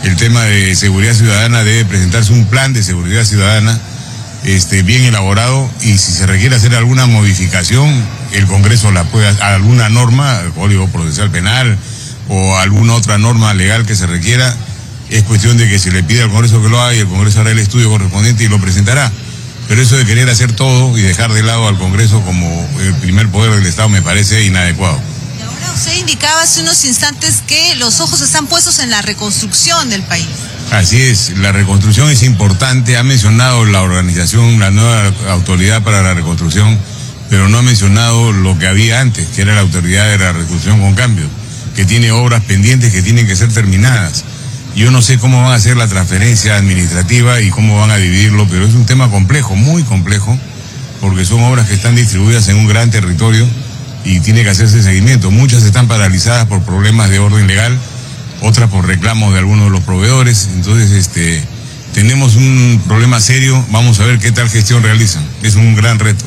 El 0.03 0.15
tema 0.15 0.43
de 0.43 0.75
seguridad 0.75 1.13
ciudadana 1.13 1.63
debe 1.63 1.85
presentarse 1.85 2.33
un 2.33 2.45
plan 2.45 2.73
de 2.73 2.83
seguridad 2.83 3.23
ciudadana 3.23 3.79
este, 4.43 4.83
bien 4.83 5.03
elaborado 5.03 5.69
y 5.81 5.97
si 5.97 6.11
se 6.11 6.25
requiere 6.25 6.55
hacer 6.55 6.75
alguna 6.75 7.05
modificación, 7.05 7.89
el 8.33 8.47
Congreso 8.47 8.91
la 8.91 9.03
puede, 9.05 9.27
alguna 9.41 9.89
norma, 9.89 10.41
Código 10.55 10.87
Procesal 10.89 11.31
Penal 11.31 11.77
o 12.29 12.57
alguna 12.57 12.93
otra 12.93 13.17
norma 13.17 13.53
legal 13.53 13.85
que 13.85 13.95
se 13.95 14.07
requiera, 14.07 14.55
es 15.09 15.23
cuestión 15.23 15.57
de 15.57 15.69
que 15.69 15.79
se 15.79 15.91
le 15.91 16.03
pide 16.03 16.23
al 16.23 16.29
Congreso 16.29 16.61
que 16.61 16.69
lo 16.69 16.81
haga 16.81 16.93
y 16.93 16.99
el 16.99 17.07
Congreso 17.07 17.41
hará 17.41 17.51
el 17.51 17.59
estudio 17.59 17.89
correspondiente 17.89 18.43
y 18.43 18.47
lo 18.47 18.59
presentará. 18.59 19.11
Pero 19.67 19.81
eso 19.81 19.95
de 19.95 20.05
querer 20.05 20.29
hacer 20.29 20.51
todo 20.53 20.97
y 20.97 21.01
dejar 21.01 21.31
de 21.31 21.43
lado 21.43 21.67
al 21.67 21.77
Congreso 21.77 22.21
como 22.21 22.69
el 22.81 22.93
primer 22.95 23.29
poder 23.29 23.53
del 23.55 23.65
Estado 23.65 23.89
me 23.89 24.01
parece 24.01 24.43
inadecuado. 24.43 24.99
Y 25.39 25.41
ahora 25.41 25.73
usted 25.73 25.95
indicaba 25.97 26.41
hace 26.41 26.61
unos 26.61 26.83
instantes 26.85 27.43
que 27.47 27.75
los 27.75 28.01
ojos 28.01 28.21
están 28.21 28.47
puestos 28.47 28.79
en 28.79 28.89
la 28.89 29.01
reconstrucción 29.01 29.89
del 29.89 30.03
país. 30.03 30.27
Así 30.71 31.01
es, 31.01 31.37
la 31.37 31.51
reconstrucción 31.51 32.09
es 32.09 32.23
importante. 32.23 32.97
Ha 32.97 33.03
mencionado 33.03 33.65
la 33.65 33.81
organización, 33.81 34.59
la 34.59 34.71
nueva 34.71 35.13
autoridad 35.29 35.83
para 35.83 36.01
la 36.01 36.13
reconstrucción, 36.13 36.79
pero 37.33 37.49
no 37.49 37.57
ha 37.57 37.61
mencionado 37.63 38.31
lo 38.31 38.59
que 38.59 38.67
había 38.67 39.01
antes, 39.01 39.25
que 39.29 39.41
era 39.41 39.55
la 39.55 39.61
autoridad 39.61 40.07
de 40.07 40.19
la 40.19 40.33
reconstrucción 40.33 40.79
con 40.79 40.93
cambio, 40.93 41.25
que 41.75 41.83
tiene 41.83 42.11
obras 42.11 42.43
pendientes 42.43 42.93
que 42.93 43.01
tienen 43.01 43.25
que 43.25 43.35
ser 43.35 43.51
terminadas. 43.51 44.23
Yo 44.75 44.91
no 44.91 45.01
sé 45.01 45.17
cómo 45.17 45.41
van 45.41 45.51
a 45.51 45.55
hacer 45.55 45.75
la 45.75 45.87
transferencia 45.87 46.57
administrativa 46.57 47.41
y 47.41 47.49
cómo 47.49 47.79
van 47.79 47.89
a 47.89 47.97
dividirlo, 47.97 48.47
pero 48.47 48.67
es 48.67 48.75
un 48.75 48.85
tema 48.85 49.09
complejo, 49.09 49.55
muy 49.55 49.81
complejo, 49.81 50.37
porque 51.01 51.25
son 51.25 51.41
obras 51.41 51.67
que 51.67 51.73
están 51.73 51.95
distribuidas 51.95 52.49
en 52.49 52.57
un 52.57 52.67
gran 52.67 52.91
territorio 52.91 53.47
y 54.05 54.19
tiene 54.19 54.43
que 54.43 54.51
hacerse 54.51 54.83
seguimiento. 54.83 55.31
Muchas 55.31 55.63
están 55.63 55.87
paralizadas 55.87 56.45
por 56.45 56.61
problemas 56.61 57.09
de 57.09 57.17
orden 57.17 57.47
legal 57.47 57.75
otras 58.41 58.69
por 58.69 58.85
reclamos 58.85 59.33
de 59.33 59.39
algunos 59.39 59.65
de 59.65 59.71
los 59.71 59.81
proveedores. 59.81 60.49
Entonces, 60.53 60.91
este, 60.91 61.43
tenemos 61.95 62.35
un 62.35 62.79
problema 62.87 63.19
serio. 63.19 63.65
Vamos 63.71 63.99
a 63.99 64.05
ver 64.05 64.19
qué 64.19 64.31
tal 64.31 64.49
gestión 64.51 64.83
realizan. 64.83 65.25
Es 65.41 65.55
un 65.55 65.75
gran 65.75 65.97
reto. 65.97 66.25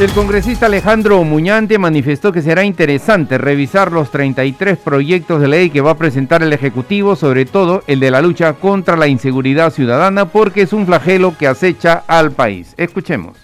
El 0.00 0.12
congresista 0.12 0.64
Alejandro 0.64 1.22
Muñante 1.24 1.76
manifestó 1.76 2.32
que 2.32 2.40
será 2.40 2.64
interesante 2.64 3.36
revisar 3.36 3.92
los 3.92 4.10
33 4.10 4.78
proyectos 4.78 5.42
de 5.42 5.48
ley 5.48 5.68
que 5.68 5.82
va 5.82 5.90
a 5.90 5.98
presentar 5.98 6.42
el 6.42 6.54
Ejecutivo, 6.54 7.16
sobre 7.16 7.44
todo 7.44 7.84
el 7.86 8.00
de 8.00 8.10
la 8.10 8.22
lucha 8.22 8.54
contra 8.54 8.96
la 8.96 9.08
inseguridad 9.08 9.70
ciudadana, 9.70 10.24
porque 10.24 10.62
es 10.62 10.72
un 10.72 10.86
flagelo 10.86 11.36
que 11.36 11.46
acecha 11.46 12.02
al 12.08 12.32
país. 12.32 12.68
Escuchemos. 12.78 13.36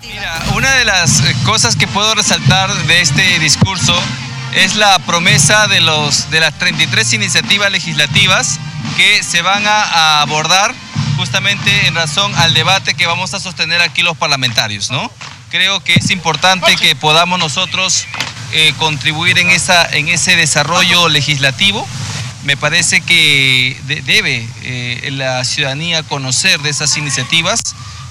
Mira, 0.00 0.42
una 0.56 0.68
de 0.74 0.84
las 0.84 1.20
eh, 1.20 1.36
cosas 1.44 1.76
que 1.76 1.86
puedo 1.86 2.12
resaltar 2.16 2.68
de 2.88 3.00
este 3.00 3.38
discurso 3.38 3.94
es 4.56 4.74
la 4.74 4.98
promesa 4.98 5.68
de, 5.68 5.80
los, 5.80 6.28
de 6.32 6.40
las 6.40 6.58
33 6.58 7.12
iniciativas 7.12 7.70
legislativas 7.70 8.58
que 8.96 9.22
se 9.22 9.42
van 9.42 9.62
a, 9.64 10.22
abordar 10.22 10.74
justamente 11.16 11.86
en 11.86 11.94
razón 11.94 12.34
al 12.34 12.52
debate 12.52 12.94
que 12.94 13.06
vamos 13.06 13.32
a 13.34 13.38
sostener 13.38 13.80
aquí 13.80 14.02
los 14.02 14.16
parlamentarios, 14.16 14.90
¿no? 14.90 15.08
Creo 15.52 15.84
que 15.84 15.92
es 15.92 16.10
importante 16.10 16.76
que 16.76 16.96
podamos 16.96 17.38
nosotros 17.38 18.06
eh, 18.54 18.72
contribuir 18.78 19.38
en, 19.38 19.50
esa, 19.50 19.84
en 19.84 20.08
ese 20.08 20.34
desarrollo 20.34 21.10
legislativo. 21.10 21.86
Me 22.44 22.56
parece 22.56 23.02
que 23.02 23.78
debe 23.84 24.48
eh, 24.62 25.10
la 25.12 25.44
ciudadanía 25.44 26.04
conocer 26.04 26.58
de 26.62 26.70
esas 26.70 26.96
iniciativas, 26.96 27.60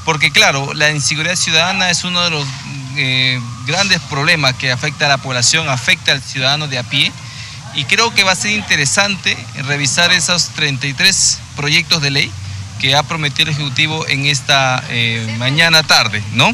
porque 0.06 0.30
claro, 0.30 0.75
la 0.75 0.91
inseguridad 0.91 1.36
ciudadana 1.36 1.89
es 1.89 2.04
uno 2.04 2.21
de 2.21 2.30
los 2.30 2.47
eh, 2.95 3.41
grandes 3.65 4.01
problemas 4.01 4.54
que 4.54 4.71
afecta 4.71 5.08
a 5.08 5.10
la 5.10 5.17
población, 5.17 5.67
afecta 5.67 6.12
al 6.12 6.21
ciudadano 6.21 6.67
de 6.67 6.77
a 6.77 6.84
pie. 6.84 7.12
Y 7.73 7.86
creo 7.86 8.13
que 8.13 8.23
va 8.23 8.34
a 8.34 8.36
ser 8.36 8.51
interesante 8.51 9.36
revisar 9.63 10.12
esos 10.12 10.49
33 10.49 11.39
proyectos 11.56 12.04
de 12.04 12.12
ley 12.12 12.32
que 12.80 12.95
ha 12.95 13.01
prometido 13.01 13.49
el 13.49 13.56
Ejecutivo 13.56 14.08
en 14.08 14.27
esta 14.27 14.84
mañana 15.39 15.82
tarde, 15.82 16.21
¿no? 16.34 16.54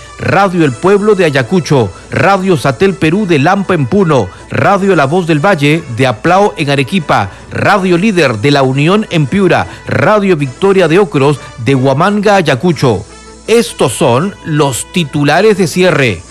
Radio 0.21 0.63
El 0.63 0.71
Pueblo 0.71 1.15
de 1.15 1.25
Ayacucho, 1.25 1.91
Radio 2.11 2.55
Satel 2.55 2.93
Perú 2.93 3.25
de 3.25 3.39
Lampa 3.39 3.73
en 3.73 3.87
Puno, 3.87 4.29
Radio 4.51 4.95
La 4.95 5.05
Voz 5.05 5.25
del 5.25 5.43
Valle 5.43 5.83
de 5.97 6.05
Aplao 6.05 6.53
en 6.57 6.69
Arequipa, 6.69 7.31
Radio 7.51 7.97
Líder 7.97 8.37
de 8.37 8.51
La 8.51 8.61
Unión 8.61 9.07
en 9.09 9.25
Piura, 9.25 9.65
Radio 9.87 10.37
Victoria 10.37 10.87
de 10.87 10.99
Ocros 10.99 11.39
de 11.65 11.73
Huamanga, 11.73 12.35
Ayacucho. 12.35 13.03
Estos 13.47 13.93
son 13.93 14.35
los 14.45 14.85
titulares 14.93 15.57
de 15.57 15.67
cierre. 15.67 16.21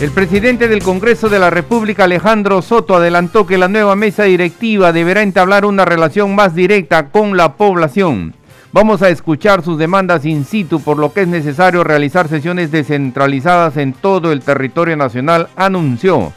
El 0.00 0.10
presidente 0.10 0.66
del 0.66 0.82
Congreso 0.82 1.28
de 1.28 1.38
la 1.38 1.50
República, 1.50 2.04
Alejandro 2.04 2.62
Soto, 2.62 2.96
adelantó 2.96 3.46
que 3.46 3.58
la 3.58 3.68
nueva 3.68 3.94
mesa 3.94 4.24
directiva 4.24 4.92
deberá 4.92 5.22
entablar 5.22 5.64
una 5.64 5.84
relación 5.84 6.34
más 6.34 6.54
directa 6.54 7.10
con 7.10 7.36
la 7.36 7.52
población. 7.52 8.34
Vamos 8.74 9.02
a 9.02 9.08
escuchar 9.08 9.62
sus 9.62 9.78
demandas 9.78 10.24
in 10.24 10.44
situ, 10.44 10.80
por 10.80 10.98
lo 10.98 11.12
que 11.12 11.20
es 11.20 11.28
necesario 11.28 11.84
realizar 11.84 12.26
sesiones 12.26 12.72
descentralizadas 12.72 13.76
en 13.76 13.92
todo 13.92 14.32
el 14.32 14.40
territorio 14.40 14.96
nacional, 14.96 15.46
anunció. 15.54 16.32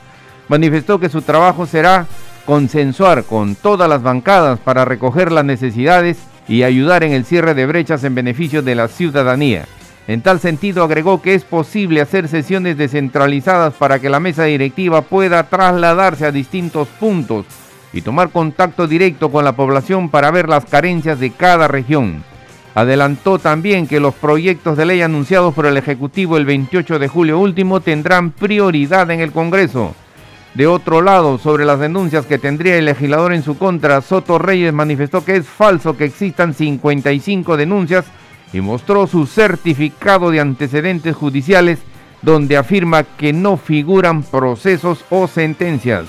Manifestó 0.47 0.99
que 0.99 1.09
su 1.09 1.23
trabajo 1.23 1.65
será 1.65 2.05
consensuar 2.45 3.23
con 3.23 3.55
todas 3.55 3.89
las 3.89 4.03
bancadas 4.03 4.59
para 4.59 4.85
recoger 4.85 5.31
las 5.31 5.45
necesidades 5.45 6.19
y 6.47 6.61
ayudar 6.61 7.03
en 7.03 7.13
el 7.13 7.25
cierre 7.25 7.55
de 7.55 7.65
brechas 7.65 8.03
en 8.03 8.13
beneficio 8.13 8.61
de 8.61 8.75
la 8.75 8.87
ciudadanía. 8.87 9.65
En 10.07 10.21
tal 10.21 10.39
sentido, 10.39 10.83
agregó 10.83 11.23
que 11.23 11.33
es 11.33 11.43
posible 11.43 12.01
hacer 12.01 12.27
sesiones 12.27 12.77
descentralizadas 12.77 13.73
para 13.73 13.97
que 13.97 14.11
la 14.11 14.19
mesa 14.19 14.43
directiva 14.43 15.01
pueda 15.01 15.41
trasladarse 15.49 16.27
a 16.27 16.31
distintos 16.31 16.87
puntos 16.99 17.47
y 17.93 18.01
tomar 18.01 18.29
contacto 18.29 18.87
directo 18.87 19.31
con 19.31 19.43
la 19.43 19.53
población 19.53 20.09
para 20.09 20.29
ver 20.29 20.47
las 20.47 20.65
carencias 20.65 21.19
de 21.19 21.31
cada 21.31 21.67
región. 21.67 22.23
Adelantó 22.77 23.39
también 23.39 23.87
que 23.87 23.99
los 23.99 24.13
proyectos 24.13 24.77
de 24.77 24.85
ley 24.85 25.01
anunciados 25.01 25.51
por 25.55 25.65
el 25.65 25.77
Ejecutivo 25.77 26.37
el 26.37 26.45
28 26.45 26.99
de 26.99 27.07
julio 27.07 27.39
último 27.39 27.79
tendrán 27.79 28.29
prioridad 28.29 29.09
en 29.09 29.19
el 29.19 29.31
Congreso. 29.31 29.95
De 30.53 30.67
otro 30.67 31.01
lado, 31.01 31.39
sobre 31.39 31.65
las 31.65 31.79
denuncias 31.79 32.27
que 32.27 32.37
tendría 32.37 32.77
el 32.77 32.85
legislador 32.85 33.33
en 33.33 33.41
su 33.41 33.57
contra, 33.57 33.99
Soto 34.01 34.37
Reyes 34.37 34.73
manifestó 34.73 35.25
que 35.25 35.37
es 35.37 35.47
falso 35.47 35.97
que 35.97 36.05
existan 36.05 36.53
55 36.53 37.57
denuncias 37.57 38.05
y 38.53 38.61
mostró 38.61 39.07
su 39.07 39.25
certificado 39.25 40.29
de 40.29 40.39
antecedentes 40.39 41.15
judiciales 41.15 41.79
donde 42.21 42.57
afirma 42.57 43.01
que 43.01 43.33
no 43.33 43.57
figuran 43.57 44.21
procesos 44.21 45.03
o 45.09 45.27
sentencias. 45.27 46.05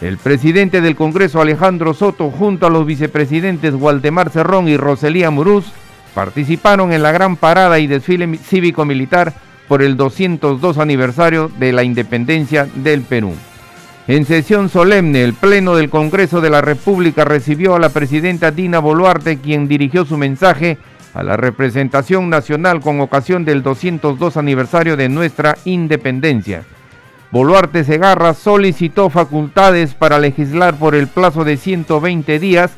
El 0.00 0.16
presidente 0.16 0.80
del 0.80 0.96
Congreso 0.96 1.42
Alejandro 1.42 1.92
Soto 1.92 2.30
junto 2.30 2.66
a 2.66 2.70
los 2.70 2.86
vicepresidentes 2.86 3.74
Waldemar 3.74 4.30
Cerrón 4.30 4.66
y 4.66 4.78
Roselía 4.78 5.30
Muruz 5.30 5.66
participaron 6.14 6.92
en 6.92 7.02
la 7.02 7.12
gran 7.12 7.36
parada 7.36 7.78
y 7.78 7.86
desfile 7.86 8.36
cívico-militar 8.36 9.32
por 9.68 9.82
el 9.82 9.96
202 9.96 10.78
aniversario 10.78 11.50
de 11.58 11.72
la 11.72 11.84
independencia 11.84 12.66
del 12.74 13.02
Perú. 13.02 13.34
En 14.08 14.24
sesión 14.24 14.68
solemne, 14.68 15.22
el 15.22 15.34
Pleno 15.34 15.76
del 15.76 15.90
Congreso 15.90 16.40
de 16.40 16.50
la 16.50 16.60
República 16.60 17.24
recibió 17.24 17.76
a 17.76 17.78
la 17.78 17.90
presidenta 17.90 18.50
Dina 18.50 18.80
Boluarte, 18.80 19.38
quien 19.38 19.68
dirigió 19.68 20.04
su 20.04 20.16
mensaje 20.16 20.78
a 21.14 21.22
la 21.22 21.36
representación 21.36 22.28
nacional 22.28 22.80
con 22.80 23.00
ocasión 23.00 23.44
del 23.44 23.62
202 23.62 24.36
aniversario 24.36 24.96
de 24.96 25.08
nuestra 25.08 25.56
independencia. 25.64 26.64
Boluarte 27.30 27.84
Segarra 27.84 28.34
solicitó 28.34 29.08
facultades 29.10 29.94
para 29.94 30.18
legislar 30.18 30.74
por 30.74 30.96
el 30.96 31.06
plazo 31.06 31.44
de 31.44 31.56
120 31.56 32.40
días 32.40 32.72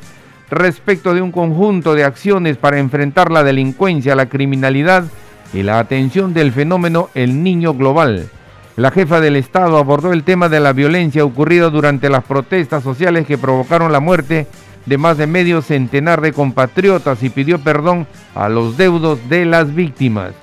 respecto 0.49 1.13
de 1.13 1.21
un 1.21 1.31
conjunto 1.31 1.95
de 1.95 2.03
acciones 2.03 2.57
para 2.57 2.79
enfrentar 2.79 3.31
la 3.31 3.43
delincuencia, 3.43 4.15
la 4.15 4.27
criminalidad 4.27 5.05
y 5.53 5.63
la 5.63 5.79
atención 5.79 6.33
del 6.33 6.51
fenómeno 6.51 7.09
El 7.13 7.43
Niño 7.43 7.73
Global. 7.73 8.29
La 8.75 8.89
jefa 8.89 9.19
del 9.21 9.35
Estado 9.35 9.77
abordó 9.77 10.13
el 10.13 10.23
tema 10.23 10.49
de 10.49 10.59
la 10.59 10.73
violencia 10.73 11.23
ocurrida 11.23 11.69
durante 11.69 12.09
las 12.09 12.23
protestas 12.23 12.83
sociales 12.83 13.27
que 13.27 13.37
provocaron 13.37 13.91
la 13.91 13.99
muerte 13.99 14.47
de 14.85 14.97
más 14.97 15.17
de 15.17 15.27
medio 15.27 15.61
centenar 15.61 16.21
de 16.21 16.33
compatriotas 16.33 17.21
y 17.23 17.29
pidió 17.29 17.59
perdón 17.59 18.07
a 18.35 18.49
los 18.49 18.75
deudos 18.75 19.19
de 19.29 19.45
las 19.45 19.73
víctimas. 19.73 20.33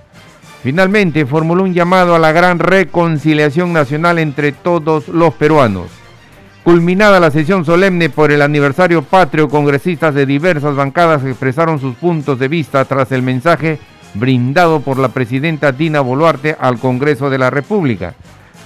Finalmente 0.62 1.26
formuló 1.26 1.64
un 1.64 1.74
llamado 1.74 2.14
a 2.14 2.18
la 2.18 2.32
gran 2.32 2.58
reconciliación 2.58 3.72
nacional 3.72 4.18
entre 4.18 4.52
todos 4.52 5.08
los 5.08 5.34
peruanos. 5.34 5.99
Culminada 6.64 7.18
la 7.20 7.30
sesión 7.30 7.64
solemne 7.64 8.10
por 8.10 8.30
el 8.30 8.42
aniversario 8.42 9.02
patrio, 9.02 9.48
congresistas 9.48 10.14
de 10.14 10.26
diversas 10.26 10.76
bancadas 10.76 11.24
expresaron 11.24 11.80
sus 11.80 11.96
puntos 11.96 12.38
de 12.38 12.48
vista 12.48 12.84
tras 12.84 13.10
el 13.12 13.22
mensaje 13.22 13.78
brindado 14.12 14.80
por 14.80 14.98
la 14.98 15.08
presidenta 15.08 15.72
Dina 15.72 16.02
Boluarte 16.02 16.56
al 16.60 16.78
Congreso 16.78 17.30
de 17.30 17.38
la 17.38 17.48
República. 17.48 18.14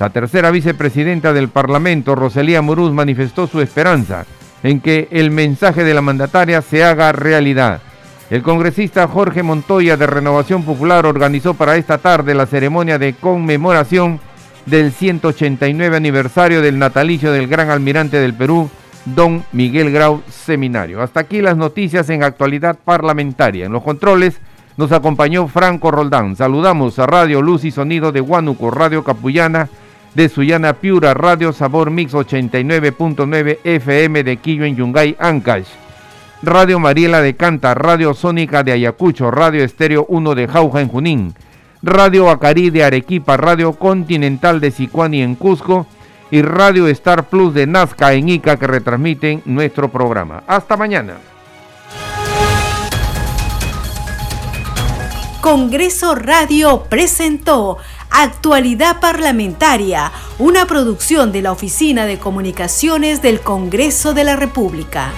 La 0.00 0.10
tercera 0.10 0.50
vicepresidenta 0.50 1.32
del 1.32 1.50
Parlamento, 1.50 2.16
Roselía 2.16 2.62
Muruz, 2.62 2.92
manifestó 2.92 3.46
su 3.46 3.60
esperanza 3.60 4.26
en 4.64 4.80
que 4.80 5.06
el 5.12 5.30
mensaje 5.30 5.84
de 5.84 5.94
la 5.94 6.00
mandataria 6.00 6.62
se 6.62 6.82
haga 6.82 7.12
realidad. 7.12 7.80
El 8.28 8.42
congresista 8.42 9.06
Jorge 9.06 9.44
Montoya 9.44 9.96
de 9.96 10.08
Renovación 10.08 10.64
Popular 10.64 11.06
organizó 11.06 11.54
para 11.54 11.76
esta 11.76 11.98
tarde 11.98 12.34
la 12.34 12.46
ceremonia 12.46 12.98
de 12.98 13.12
conmemoración 13.12 14.18
del 14.66 14.92
189 14.92 15.96
aniversario 15.96 16.62
del 16.62 16.78
natalicio 16.78 17.32
del 17.32 17.48
gran 17.48 17.70
almirante 17.70 18.18
del 18.18 18.34
Perú, 18.34 18.70
don 19.04 19.44
Miguel 19.52 19.90
Grau 19.90 20.22
Seminario. 20.30 21.02
Hasta 21.02 21.20
aquí 21.20 21.40
las 21.40 21.56
noticias 21.56 22.08
en 22.10 22.22
actualidad 22.22 22.78
parlamentaria. 22.84 23.66
En 23.66 23.72
los 23.72 23.82
controles 23.82 24.40
nos 24.76 24.92
acompañó 24.92 25.46
Franco 25.48 25.90
Roldán. 25.90 26.36
Saludamos 26.36 26.98
a 26.98 27.06
Radio 27.06 27.42
Luz 27.42 27.64
y 27.64 27.70
Sonido 27.70 28.12
de 28.12 28.20
Huánuco, 28.20 28.70
Radio 28.70 29.04
Capullana 29.04 29.68
de 30.14 30.28
Suyana 30.28 30.74
Piura, 30.74 31.12
Radio 31.12 31.52
Sabor 31.52 31.90
Mix 31.90 32.12
89.9 32.14 33.58
FM 33.64 34.24
de 34.24 34.36
Quillo 34.36 34.64
en 34.64 34.76
Yungay, 34.76 35.16
Ancash. 35.18 35.66
Radio 36.42 36.78
Mariela 36.78 37.22
de 37.22 37.36
Canta, 37.36 37.74
Radio 37.74 38.12
Sónica 38.12 38.62
de 38.62 38.72
Ayacucho, 38.72 39.30
Radio 39.30 39.64
Estéreo 39.64 40.04
1 40.08 40.34
de 40.34 40.46
Jauja 40.46 40.82
en 40.82 40.88
Junín, 40.88 41.34
Radio 41.84 42.30
Acari 42.30 42.70
de 42.70 42.82
Arequipa, 42.82 43.36
Radio 43.36 43.74
Continental 43.74 44.58
de 44.58 44.70
Sicuani 44.70 45.20
en 45.20 45.34
Cusco 45.34 45.86
y 46.30 46.40
Radio 46.40 46.88
Star 46.88 47.28
Plus 47.28 47.52
de 47.52 47.66
Nazca 47.66 48.14
en 48.14 48.30
Ica 48.30 48.56
que 48.56 48.66
retransmiten 48.66 49.42
nuestro 49.44 49.90
programa. 49.90 50.42
Hasta 50.46 50.78
mañana. 50.78 51.18
Congreso 55.42 56.14
Radio 56.14 56.84
presentó 56.88 57.76
Actualidad 58.10 58.98
Parlamentaria, 59.00 60.10
una 60.38 60.64
producción 60.64 61.32
de 61.32 61.42
la 61.42 61.52
Oficina 61.52 62.06
de 62.06 62.18
Comunicaciones 62.18 63.20
del 63.20 63.40
Congreso 63.40 64.14
de 64.14 64.24
la 64.24 64.36
República. 64.36 65.12